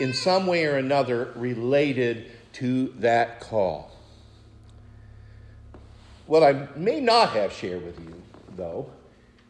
in 0.00 0.14
some 0.14 0.46
way 0.46 0.64
or 0.64 0.76
another 0.76 1.32
related 1.36 2.30
to 2.54 2.88
that 2.98 3.40
call. 3.40 3.90
What 6.26 6.42
I 6.42 6.68
may 6.76 7.00
not 7.00 7.30
have 7.30 7.52
shared 7.52 7.84
with 7.84 7.98
you, 8.00 8.22
though, 8.56 8.90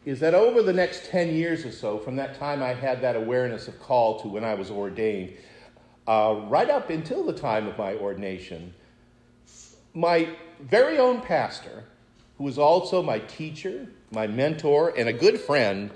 is 0.03 0.19
that 0.19 0.33
over 0.33 0.61
the 0.63 0.73
next 0.73 1.05
10 1.05 1.33
years 1.33 1.63
or 1.63 1.71
so, 1.71 1.99
from 1.99 2.15
that 2.15 2.37
time 2.37 2.61
I 2.63 2.73
had 2.73 3.01
that 3.01 3.15
awareness 3.15 3.67
of 3.67 3.79
call 3.79 4.19
to 4.21 4.27
when 4.27 4.43
I 4.43 4.55
was 4.55 4.71
ordained, 4.71 5.33
uh, 6.07 6.41
right 6.47 6.69
up 6.69 6.89
until 6.89 7.23
the 7.23 7.33
time 7.33 7.67
of 7.67 7.77
my 7.77 7.93
ordination, 7.95 8.73
my 9.93 10.29
very 10.59 10.97
own 10.97 11.21
pastor, 11.21 11.83
who 12.37 12.45
was 12.45 12.57
also 12.57 13.03
my 13.03 13.19
teacher, 13.19 13.87
my 14.11 14.25
mentor, 14.25 14.93
and 14.97 15.07
a 15.07 15.13
good 15.13 15.39
friend, 15.39 15.91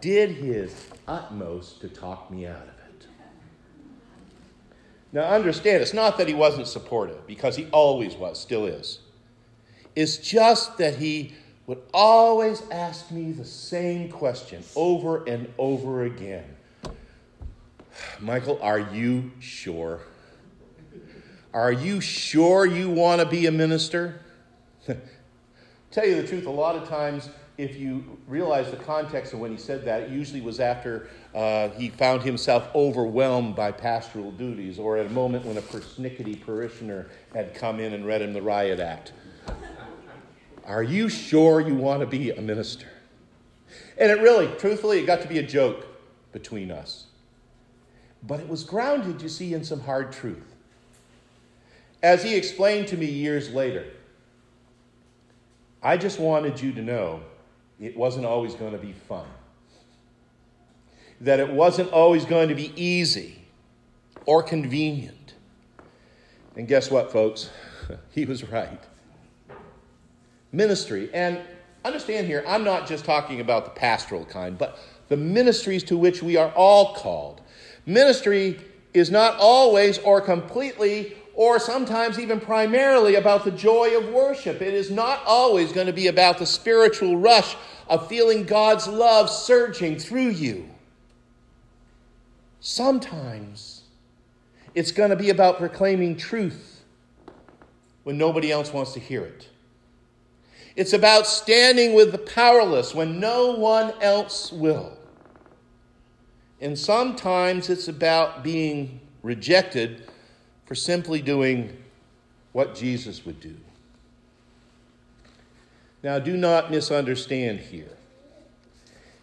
did 0.00 0.30
his 0.30 0.88
utmost 1.06 1.80
to 1.80 1.88
talk 1.88 2.30
me 2.30 2.46
out 2.46 2.62
of 2.62 2.68
it. 2.68 2.81
Now, 5.12 5.24
understand, 5.24 5.82
it's 5.82 5.92
not 5.92 6.16
that 6.18 6.26
he 6.26 6.34
wasn't 6.34 6.66
supportive, 6.66 7.26
because 7.26 7.56
he 7.56 7.66
always 7.66 8.14
was, 8.14 8.40
still 8.40 8.64
is 8.66 9.00
It's 9.94 10.16
just 10.16 10.78
that 10.78 10.96
he 10.96 11.34
would 11.66 11.82
always 11.92 12.62
ask 12.70 13.10
me 13.10 13.32
the 13.32 13.44
same 13.44 14.10
question 14.10 14.64
over 14.74 15.24
and 15.24 15.52
over 15.58 16.04
again 16.04 16.56
Michael, 18.20 18.58
are 18.62 18.78
you 18.78 19.30
sure? 19.40 20.00
Are 21.54 21.72
you 21.72 22.00
sure 22.00 22.64
you 22.64 22.90
want 22.90 23.20
to 23.20 23.26
be 23.26 23.46
a 23.46 23.52
minister? 23.52 24.20
Tell 25.90 26.06
you 26.06 26.20
the 26.20 26.26
truth, 26.26 26.46
a 26.46 26.50
lot 26.50 26.74
of 26.76 26.88
times, 26.88 27.28
if 27.58 27.76
you 27.76 28.18
realize 28.26 28.70
the 28.70 28.78
context 28.78 29.34
of 29.34 29.40
when 29.40 29.50
he 29.50 29.58
said 29.58 29.84
that, 29.84 30.04
it 30.04 30.10
usually 30.10 30.40
was 30.40 30.58
after 30.60 31.10
uh, 31.34 31.70
he 31.70 31.88
found 31.88 32.22
himself 32.22 32.68
overwhelmed 32.74 33.56
by 33.56 33.72
pastoral 33.72 34.30
duties 34.32 34.78
or 34.78 34.96
at 34.96 35.06
a 35.06 35.10
moment 35.10 35.44
when 35.44 35.56
a 35.56 35.62
persnickety 35.62 36.40
parishioner 36.44 37.08
had 37.32 37.54
come 37.54 37.80
in 37.80 37.94
and 37.94 38.06
read 38.06 38.20
him 38.20 38.32
the 38.32 38.42
riot 38.42 38.80
act. 38.80 39.12
Are 40.64 40.82
you 40.82 41.08
sure 41.08 41.60
you 41.60 41.74
want 41.74 42.00
to 42.00 42.06
be 42.06 42.30
a 42.30 42.40
minister? 42.40 42.86
And 43.98 44.10
it 44.10 44.20
really, 44.20 44.46
truthfully, 44.58 44.98
it 44.98 45.06
got 45.06 45.22
to 45.22 45.28
be 45.28 45.38
a 45.38 45.42
joke 45.42 45.86
between 46.32 46.70
us. 46.70 47.06
But 48.22 48.40
it 48.40 48.48
was 48.48 48.62
grounded, 48.62 49.22
you 49.22 49.28
see, 49.28 49.54
in 49.54 49.64
some 49.64 49.80
hard 49.80 50.12
truth. 50.12 50.54
As 52.02 52.22
he 52.22 52.34
explained 52.36 52.88
to 52.88 52.96
me 52.96 53.06
years 53.06 53.50
later, 53.50 53.86
I 55.82 55.96
just 55.96 56.20
wanted 56.20 56.60
you 56.60 56.72
to 56.72 56.82
know 56.82 57.20
it 57.80 57.96
wasn't 57.96 58.26
always 58.26 58.54
going 58.54 58.72
to 58.72 58.78
be 58.78 58.92
fun, 58.92 59.26
that 61.22 61.40
it 61.40 61.50
wasn't 61.50 61.90
always 61.90 62.24
going 62.24 62.48
to 62.48 62.54
be 62.54 62.72
easy 62.76 63.42
or 64.26 64.42
convenient. 64.42 65.34
And 66.54 66.68
guess 66.68 66.90
what, 66.90 67.10
folks? 67.10 67.50
he 68.10 68.24
was 68.24 68.44
right 68.44 68.80
ministry. 70.52 71.10
And 71.12 71.40
understand 71.84 72.26
here, 72.26 72.44
I'm 72.46 72.62
not 72.62 72.86
just 72.86 73.04
talking 73.04 73.40
about 73.40 73.64
the 73.64 73.70
pastoral 73.70 74.24
kind, 74.24 74.56
but 74.56 74.78
the 75.08 75.16
ministries 75.16 75.82
to 75.84 75.96
which 75.96 76.22
we 76.22 76.36
are 76.36 76.50
all 76.50 76.94
called. 76.94 77.40
Ministry 77.86 78.60
is 78.94 79.10
not 79.10 79.36
always 79.38 79.98
or 79.98 80.20
completely 80.20 81.16
or 81.34 81.58
sometimes 81.58 82.18
even 82.18 82.38
primarily 82.38 83.14
about 83.14 83.44
the 83.44 83.50
joy 83.50 83.96
of 83.96 84.10
worship. 84.10 84.60
It 84.60 84.74
is 84.74 84.90
not 84.90 85.22
always 85.26 85.72
going 85.72 85.86
to 85.86 85.92
be 85.92 86.08
about 86.08 86.38
the 86.38 86.44
spiritual 86.44 87.16
rush 87.16 87.56
of 87.88 88.06
feeling 88.06 88.44
God's 88.44 88.86
love 88.86 89.30
surging 89.30 89.98
through 89.98 90.28
you. 90.28 90.68
Sometimes 92.62 93.82
it's 94.72 94.92
going 94.92 95.10
to 95.10 95.16
be 95.16 95.30
about 95.30 95.58
proclaiming 95.58 96.16
truth 96.16 96.84
when 98.04 98.16
nobody 98.16 98.52
else 98.52 98.72
wants 98.72 98.92
to 98.92 99.00
hear 99.00 99.24
it. 99.24 99.48
It's 100.76 100.92
about 100.92 101.26
standing 101.26 101.92
with 101.92 102.12
the 102.12 102.18
powerless 102.18 102.94
when 102.94 103.18
no 103.18 103.50
one 103.56 103.92
else 104.00 104.52
will. 104.52 104.96
And 106.60 106.78
sometimes 106.78 107.68
it's 107.68 107.88
about 107.88 108.44
being 108.44 109.00
rejected 109.24 110.08
for 110.64 110.76
simply 110.76 111.20
doing 111.20 111.76
what 112.52 112.76
Jesus 112.76 113.26
would 113.26 113.40
do. 113.40 113.56
Now, 116.04 116.20
do 116.20 116.36
not 116.36 116.70
misunderstand 116.70 117.58
here. 117.58 117.96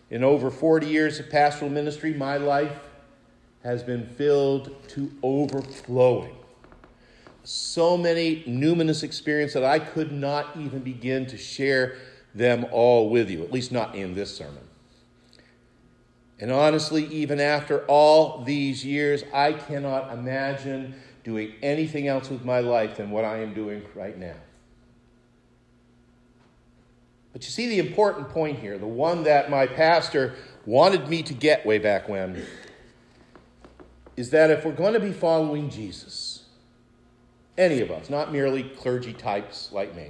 In 0.09 0.25
over 0.25 0.51
40 0.51 0.87
years 0.87 1.19
of 1.19 1.29
pastoral 1.29 1.71
ministry, 1.71 2.13
my 2.13 2.35
life 2.35 2.88
has 3.63 3.83
been 3.83 4.05
filled 4.05 4.87
to 4.89 5.11
overflowing 5.21 6.35
so 7.43 7.97
many 7.97 8.43
numinous 8.43 9.03
experiences 9.03 9.55
that 9.55 9.63
I 9.63 9.79
could 9.79 10.11
not 10.11 10.55
even 10.57 10.79
begin 10.79 11.25
to 11.27 11.37
share 11.37 11.95
them 12.35 12.65
all 12.71 13.09
with 13.09 13.29
you, 13.29 13.43
at 13.43 13.51
least 13.51 13.71
not 13.71 13.95
in 13.95 14.13
this 14.13 14.35
sermon. 14.35 14.63
And 16.39 16.51
honestly, 16.51 17.05
even 17.07 17.39
after 17.39 17.85
all 17.85 18.43
these 18.43 18.85
years, 18.85 19.23
I 19.33 19.53
cannot 19.53 20.13
imagine 20.13 20.95
doing 21.23 21.53
anything 21.61 22.07
else 22.07 22.29
with 22.29 22.45
my 22.45 22.59
life 22.59 22.97
than 22.97 23.11
what 23.11 23.25
I 23.25 23.39
am 23.41 23.53
doing 23.53 23.83
right 23.95 24.17
now. 24.17 24.35
But 27.33 27.43
you 27.43 27.49
see 27.49 27.67
the 27.67 27.79
important 27.79 28.29
point 28.29 28.59
here, 28.59 28.77
the 28.77 28.87
one 28.87 29.23
that 29.23 29.49
my 29.49 29.67
pastor 29.67 30.35
wanted 30.65 31.09
me 31.09 31.23
to 31.23 31.33
get 31.33 31.65
way 31.65 31.77
back 31.77 32.07
when, 32.07 32.45
is 34.19 34.31
that 34.31 34.51
if 34.51 34.65
we're 34.65 34.73
going 34.73 34.91
to 34.91 34.99
be 34.99 35.13
following 35.13 35.69
Jesus, 35.69 36.43
any 37.57 37.79
of 37.79 37.89
us, 37.89 38.09
not 38.09 38.33
merely 38.33 38.63
clergy 38.63 39.13
types 39.13 39.71
like 39.71 39.95
me. 39.95 40.09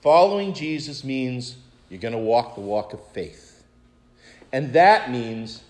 Following 0.00 0.54
Jesus 0.54 1.02
means 1.02 1.56
you're 1.90 1.98
going 1.98 2.14
to 2.14 2.20
walk 2.20 2.54
the 2.54 2.60
walk 2.60 2.92
of 2.92 3.04
faith. 3.08 3.64
And 4.52 4.72
that 4.74 5.10
means 5.10 5.64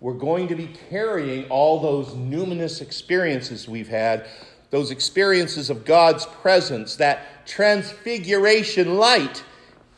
we're 0.00 0.14
going 0.14 0.48
to 0.48 0.54
be 0.54 0.68
carrying 0.88 1.44
all 1.50 1.78
those 1.78 2.14
numinous 2.14 2.80
experiences 2.80 3.68
we've 3.68 3.88
had, 3.88 4.26
those 4.70 4.90
experiences 4.90 5.68
of 5.68 5.84
God's 5.84 6.24
presence, 6.24 6.96
that 6.96 7.46
transfiguration 7.46 8.96
light 8.96 9.44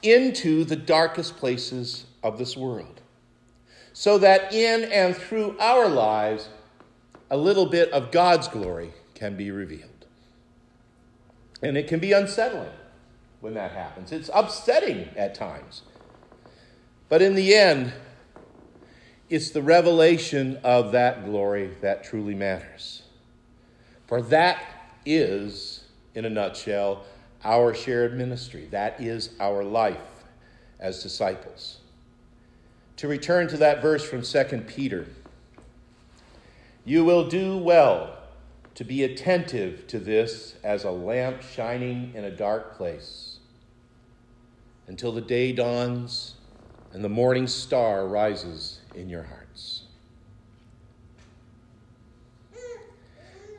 into 0.03 0.65
the 0.65 0.75
darkest 0.75 1.37
places 1.37 2.07
of 2.25 2.37
this 2.37 2.57
world. 2.57 3.01
So 3.99 4.17
that 4.19 4.53
in 4.55 4.85
and 4.93 5.17
through 5.17 5.59
our 5.59 5.89
lives, 5.89 6.49
a 7.33 7.37
little 7.37 7.67
bit 7.67 7.91
of 7.91 8.13
God's 8.13 8.47
glory 8.47 8.93
can 9.17 9.37
be 9.37 9.51
revealed. 9.51 10.07
And 11.65 11.77
it 11.77 11.89
can 11.89 11.99
be 11.99 12.13
unsettling 12.13 12.71
when 13.41 13.55
that 13.55 13.73
happens. 13.73 14.13
It's 14.13 14.31
upsetting 14.33 15.09
at 15.17 15.35
times. 15.35 15.83
But 17.09 17.23
in 17.23 17.35
the 17.35 17.57
end, 17.57 17.93
it's 19.31 19.51
the 19.51 19.63
revelation 19.63 20.61
of 20.63 20.93
that 20.93 21.25
glory 21.25 21.75
that 21.81 22.05
truly 22.05 22.37
matters. 22.37 23.03
For 24.07 24.23
that 24.23 24.63
is, 25.07 25.87
in 26.15 26.25
a 26.25 26.31
nutshell, 26.31 27.05
our 27.43 27.75
shared 27.75 28.17
ministry. 28.17 28.69
That 28.71 29.01
is 29.01 29.31
our 29.41 29.65
life 29.65 30.23
as 30.79 31.03
disciples. 31.03 31.78
To 32.99 33.07
return 33.07 33.47
to 33.49 33.57
that 33.59 33.81
verse 33.81 34.05
from 34.05 34.23
2 34.23 34.65
Peter, 34.67 35.07
you 36.85 37.05
will 37.05 37.29
do 37.29 37.57
well 37.57 38.19
to 38.75 38.83
be 38.83 39.05
attentive 39.05 39.87
to 39.87 40.01
this 40.01 40.57
as 40.65 40.83
a 40.83 40.91
lamp 40.91 41.43
shining 41.43 42.13
in 42.17 42.25
a 42.25 42.31
dark 42.31 42.77
place 42.77 43.39
until 44.89 45.13
the 45.13 45.21
day 45.21 45.53
dawns 45.53 46.35
and 46.93 47.05
the 47.05 47.09
morning 47.09 47.47
star 47.47 48.05
rises 48.05 48.81
in 48.97 49.09
your 49.09 49.23
hearts. 49.23 49.85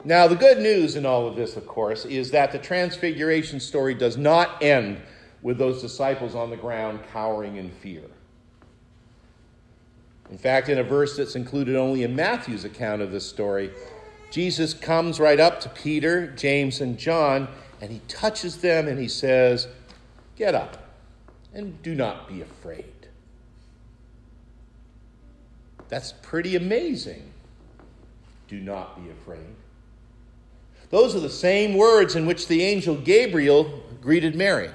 Now, 0.03 0.27
the 0.27 0.35
good 0.35 0.59
news 0.59 0.97
in 0.97 1.05
all 1.05 1.27
of 1.27 1.37
this, 1.37 1.55
of 1.55 1.65
course, 1.65 2.03
is 2.03 2.31
that 2.31 2.51
the 2.51 2.59
transfiguration 2.59 3.61
story 3.61 3.93
does 3.93 4.17
not 4.17 4.61
end 4.61 4.97
with 5.41 5.57
those 5.57 5.81
disciples 5.81 6.35
on 6.35 6.49
the 6.49 6.57
ground 6.57 6.99
cowering 7.13 7.55
in 7.55 7.69
fear. 7.69 8.03
In 10.31 10.37
fact, 10.37 10.69
in 10.69 10.77
a 10.77 10.83
verse 10.83 11.17
that's 11.17 11.35
included 11.35 11.75
only 11.75 12.03
in 12.03 12.15
Matthew's 12.15 12.63
account 12.63 13.01
of 13.01 13.11
this 13.11 13.27
story, 13.27 13.71
Jesus 14.31 14.73
comes 14.73 15.19
right 15.19 15.39
up 15.39 15.59
to 15.61 15.69
Peter, 15.69 16.27
James, 16.27 16.81
and 16.81 16.97
John, 16.97 17.47
and 17.81 17.91
he 17.91 17.99
touches 18.07 18.57
them 18.57 18.87
and 18.87 18.99
he 18.99 19.07
says, 19.07 19.67
Get 20.35 20.55
up. 20.55 20.85
and 21.53 21.81
do 21.81 21.95
not 21.95 22.27
be 22.27 22.41
afraid. 22.41 22.85
That's 25.89 26.13
pretty 26.21 26.55
amazing. 26.55 27.31
Do 28.47 28.59
not 28.59 29.03
be 29.03 29.09
afraid. 29.09 29.55
Those 30.91 31.15
are 31.15 31.19
the 31.19 31.29
same 31.29 31.73
words 31.75 32.15
in 32.15 32.25
which 32.25 32.47
the 32.47 32.61
angel 32.63 32.95
Gabriel 32.95 33.81
greeted 34.01 34.35
Mary. 34.35 34.69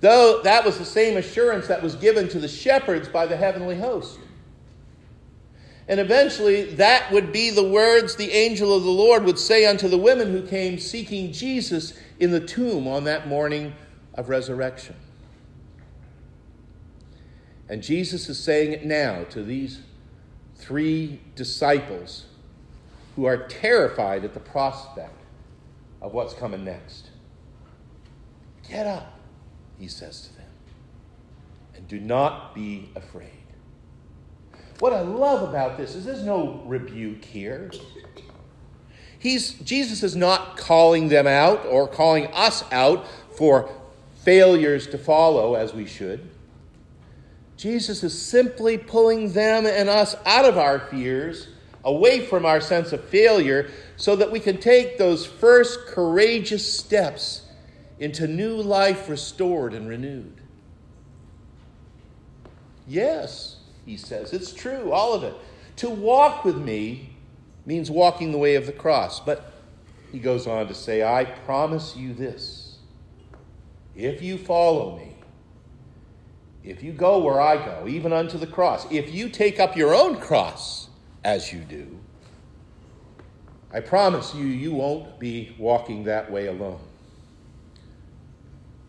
Though 0.00 0.42
that 0.42 0.64
was 0.64 0.78
the 0.78 0.84
same 0.84 1.16
assurance 1.16 1.68
that 1.68 1.82
was 1.82 1.94
given 1.94 2.28
to 2.30 2.40
the 2.40 2.48
shepherds 2.48 3.08
by 3.08 3.26
the 3.26 3.36
heavenly 3.36 3.78
host. 3.78 4.18
And 5.88 5.98
eventually, 5.98 6.74
that 6.74 7.10
would 7.10 7.32
be 7.32 7.50
the 7.50 7.68
words 7.68 8.14
the 8.14 8.30
angel 8.32 8.74
of 8.74 8.84
the 8.84 8.90
Lord 8.90 9.24
would 9.24 9.38
say 9.38 9.66
unto 9.66 9.88
the 9.88 9.98
women 9.98 10.30
who 10.30 10.46
came 10.46 10.78
seeking 10.78 11.32
Jesus 11.32 11.98
in 12.20 12.30
the 12.30 12.40
tomb 12.40 12.86
on 12.86 13.04
that 13.04 13.26
morning 13.26 13.74
of 14.14 14.28
resurrection. 14.28 14.94
And 17.68 17.82
Jesus 17.82 18.28
is 18.28 18.38
saying 18.38 18.72
it 18.72 18.84
now 18.84 19.24
to 19.30 19.42
these 19.42 19.80
three 20.56 21.20
disciples 21.34 22.26
who 23.16 23.24
are 23.24 23.48
terrified 23.48 24.24
at 24.24 24.34
the 24.34 24.40
prospect 24.40 25.18
of 26.00 26.12
what's 26.12 26.34
coming 26.34 26.64
next. 26.64 27.08
Get 28.68 28.86
up, 28.86 29.18
he 29.78 29.88
says 29.88 30.28
to 30.28 30.36
them, 30.36 30.46
and 31.74 31.88
do 31.88 31.98
not 31.98 32.54
be 32.54 32.90
afraid. 32.94 33.41
What 34.82 34.92
I 34.92 35.02
love 35.02 35.48
about 35.48 35.76
this 35.76 35.94
is 35.94 36.04
there's 36.04 36.24
no 36.24 36.60
rebuke 36.66 37.24
here. 37.24 37.70
He's, 39.16 39.52
Jesus 39.60 40.02
is 40.02 40.16
not 40.16 40.56
calling 40.56 41.08
them 41.08 41.28
out 41.28 41.64
or 41.66 41.86
calling 41.86 42.26
us 42.32 42.64
out 42.72 43.06
for 43.36 43.70
failures 44.24 44.88
to 44.88 44.98
follow 44.98 45.54
as 45.54 45.72
we 45.72 45.86
should. 45.86 46.28
Jesus 47.56 48.02
is 48.02 48.20
simply 48.20 48.76
pulling 48.76 49.34
them 49.34 49.66
and 49.66 49.88
us 49.88 50.16
out 50.26 50.46
of 50.46 50.58
our 50.58 50.80
fears, 50.80 51.46
away 51.84 52.26
from 52.26 52.44
our 52.44 52.60
sense 52.60 52.92
of 52.92 53.04
failure, 53.04 53.70
so 53.96 54.16
that 54.16 54.32
we 54.32 54.40
can 54.40 54.58
take 54.58 54.98
those 54.98 55.24
first 55.24 55.86
courageous 55.86 56.76
steps 56.76 57.42
into 58.00 58.26
new 58.26 58.56
life 58.56 59.08
restored 59.08 59.74
and 59.74 59.88
renewed. 59.88 60.40
Yes, 62.88 63.58
he 63.84 63.96
says, 63.96 64.32
it's 64.32 64.52
true, 64.52 64.92
all 64.92 65.14
of 65.14 65.24
it. 65.24 65.34
To 65.76 65.90
walk 65.90 66.44
with 66.44 66.56
me 66.56 67.16
means 67.66 67.90
walking 67.90 68.32
the 68.32 68.38
way 68.38 68.54
of 68.54 68.66
the 68.66 68.72
cross. 68.72 69.20
But 69.20 69.52
he 70.10 70.18
goes 70.18 70.46
on 70.46 70.68
to 70.68 70.74
say, 70.74 71.02
I 71.02 71.24
promise 71.24 71.96
you 71.96 72.14
this 72.14 72.78
if 73.94 74.22
you 74.22 74.38
follow 74.38 74.96
me, 74.96 75.16
if 76.64 76.82
you 76.82 76.92
go 76.92 77.18
where 77.18 77.40
I 77.40 77.62
go, 77.62 77.86
even 77.86 78.12
unto 78.12 78.38
the 78.38 78.46
cross, 78.46 78.90
if 78.90 79.12
you 79.12 79.28
take 79.28 79.60
up 79.60 79.76
your 79.76 79.94
own 79.94 80.18
cross 80.18 80.88
as 81.24 81.52
you 81.52 81.60
do, 81.60 81.98
I 83.72 83.80
promise 83.80 84.34
you, 84.34 84.44
you 84.44 84.72
won't 84.72 85.18
be 85.18 85.54
walking 85.58 86.04
that 86.04 86.30
way 86.30 86.46
alone. 86.46 86.80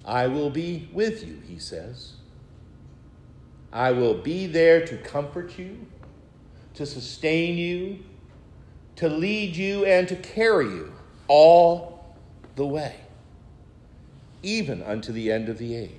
I 0.06 0.27
will 0.27 0.49
be 0.49 0.89
with 0.91 1.25
you, 1.25 1.41
he 1.47 1.58
says. 1.58 2.13
I 3.74 3.92
will 3.92 4.14
be 4.14 4.46
there 4.46 4.86
to 4.86 4.98
comfort 4.98 5.58
you, 5.58 5.88
to 6.76 6.86
sustain 6.86 7.58
you, 7.58 8.00
to 8.98 9.10
lead 9.10 9.56
you, 9.56 9.84
and 9.84 10.08
to 10.08 10.16
carry 10.16 10.68
you 10.68 10.94
all 11.28 12.16
the 12.56 12.68
way, 12.68 12.96
even 14.44 14.84
unto 14.84 15.12
the 15.12 15.32
end 15.32 15.50
of 15.50 15.58
the 15.58 15.76
age. 15.76 15.90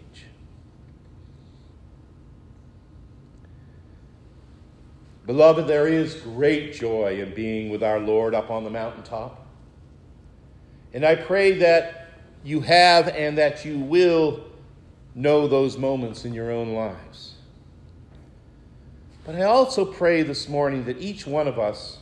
Beloved, 5.26 5.66
there 5.66 5.88
is 5.88 6.14
great 6.14 6.74
joy 6.74 7.20
in 7.20 7.34
being 7.34 7.70
with 7.70 7.82
our 7.82 7.98
Lord 7.98 8.36
up 8.36 8.50
on 8.50 8.62
the 8.62 8.70
mountaintop. 8.70 9.44
And 10.92 11.04
I 11.04 11.16
pray 11.16 11.58
that 11.58 12.08
you 12.44 12.60
have 12.60 13.08
and 13.08 13.36
that 13.38 13.64
you 13.64 13.78
will 13.80 14.44
know 15.16 15.48
those 15.48 15.76
moments 15.76 16.24
in 16.24 16.34
your 16.34 16.52
own 16.52 16.74
lives. 16.74 17.33
But 19.24 19.36
I 19.36 19.42
also 19.42 19.86
pray 19.86 20.22
this 20.22 20.48
morning 20.50 20.84
that 20.84 21.00
each 21.00 21.26
one 21.26 21.48
of 21.48 21.58
us 21.58 21.98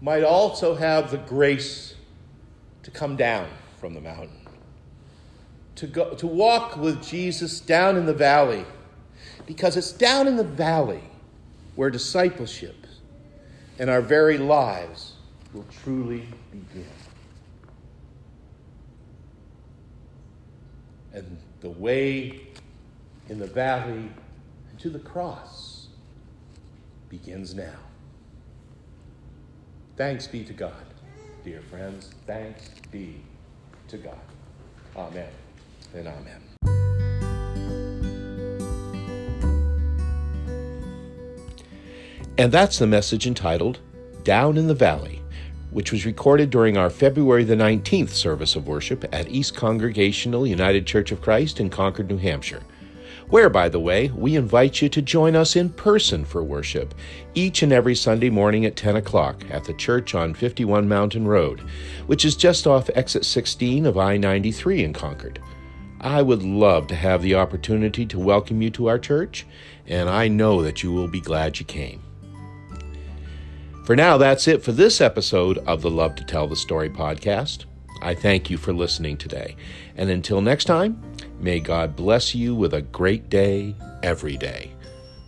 might 0.00 0.24
also 0.24 0.74
have 0.74 1.10
the 1.10 1.18
grace 1.18 1.94
to 2.84 2.90
come 2.90 3.16
down 3.16 3.48
from 3.78 3.92
the 3.92 4.00
mountain, 4.00 4.46
to, 5.74 5.86
go, 5.86 6.14
to 6.14 6.26
walk 6.26 6.78
with 6.78 7.02
Jesus 7.02 7.60
down 7.60 7.96
in 7.96 8.06
the 8.06 8.14
valley, 8.14 8.64
because 9.46 9.76
it's 9.76 9.92
down 9.92 10.26
in 10.26 10.36
the 10.36 10.44
valley 10.44 11.02
where 11.76 11.90
discipleship 11.90 12.86
and 13.78 13.90
our 13.90 14.00
very 14.00 14.38
lives 14.38 15.12
will 15.52 15.66
truly 15.82 16.26
begin. 16.50 16.88
And 21.12 21.38
the 21.60 21.70
way 21.70 22.40
in 23.28 23.38
the 23.38 23.46
valley 23.46 24.08
to 24.78 24.90
the 24.90 24.98
cross 24.98 25.67
begins 27.08 27.54
now. 27.54 27.78
Thanks 29.96 30.26
be 30.26 30.44
to 30.44 30.52
God, 30.52 30.72
dear 31.44 31.60
friends. 31.62 32.14
Thanks 32.26 32.70
be 32.90 33.16
to 33.88 33.96
God. 33.96 34.18
Amen 34.96 35.30
and 35.94 36.08
amen. 36.08 36.42
And 42.36 42.52
that's 42.52 42.78
the 42.78 42.86
message 42.86 43.26
entitled 43.26 43.80
Down 44.22 44.56
in 44.56 44.68
the 44.68 44.74
Valley, 44.74 45.20
which 45.72 45.90
was 45.90 46.06
recorded 46.06 46.50
during 46.50 46.76
our 46.76 46.90
February 46.90 47.42
the 47.42 47.56
19th 47.56 48.10
service 48.10 48.54
of 48.54 48.68
worship 48.68 49.04
at 49.12 49.28
East 49.28 49.56
Congregational 49.56 50.46
United 50.46 50.86
Church 50.86 51.10
of 51.10 51.20
Christ 51.20 51.58
in 51.58 51.68
Concord, 51.68 52.08
New 52.08 52.18
Hampshire. 52.18 52.62
Where, 53.30 53.50
by 53.50 53.68
the 53.68 53.80
way, 53.80 54.08
we 54.08 54.36
invite 54.36 54.80
you 54.80 54.88
to 54.88 55.02
join 55.02 55.36
us 55.36 55.54
in 55.54 55.68
person 55.68 56.24
for 56.24 56.42
worship 56.42 56.94
each 57.34 57.62
and 57.62 57.72
every 57.72 57.94
Sunday 57.94 58.30
morning 58.30 58.64
at 58.64 58.74
10 58.74 58.96
o'clock 58.96 59.44
at 59.50 59.64
the 59.64 59.74
church 59.74 60.14
on 60.14 60.32
51 60.32 60.88
Mountain 60.88 61.28
Road, 61.28 61.60
which 62.06 62.24
is 62.24 62.36
just 62.36 62.66
off 62.66 62.88
exit 62.94 63.26
16 63.26 63.84
of 63.84 63.98
I 63.98 64.16
93 64.16 64.82
in 64.82 64.92
Concord. 64.94 65.42
I 66.00 66.22
would 66.22 66.42
love 66.42 66.86
to 66.86 66.94
have 66.94 67.20
the 67.20 67.34
opportunity 67.34 68.06
to 68.06 68.18
welcome 68.18 68.62
you 68.62 68.70
to 68.70 68.86
our 68.86 68.98
church, 68.98 69.46
and 69.86 70.08
I 70.08 70.28
know 70.28 70.62
that 70.62 70.82
you 70.82 70.92
will 70.92 71.08
be 71.08 71.20
glad 71.20 71.58
you 71.58 71.66
came. 71.66 72.02
For 73.84 73.94
now, 73.94 74.16
that's 74.16 74.48
it 74.48 74.62
for 74.62 74.72
this 74.72 75.02
episode 75.02 75.58
of 75.58 75.82
the 75.82 75.90
Love 75.90 76.14
to 76.14 76.24
Tell 76.24 76.46
the 76.46 76.56
Story 76.56 76.88
podcast. 76.88 77.66
I 78.00 78.14
thank 78.14 78.50
you 78.50 78.56
for 78.56 78.72
listening 78.72 79.16
today. 79.16 79.56
And 79.96 80.10
until 80.10 80.40
next 80.40 80.64
time, 80.64 81.00
may 81.40 81.60
God 81.60 81.96
bless 81.96 82.34
you 82.34 82.54
with 82.54 82.74
a 82.74 82.82
great 82.82 83.28
day 83.28 83.74
every 84.02 84.36
day. 84.36 84.72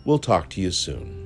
We'll 0.05 0.19
talk 0.19 0.49
to 0.51 0.61
you 0.61 0.71
soon. 0.71 1.20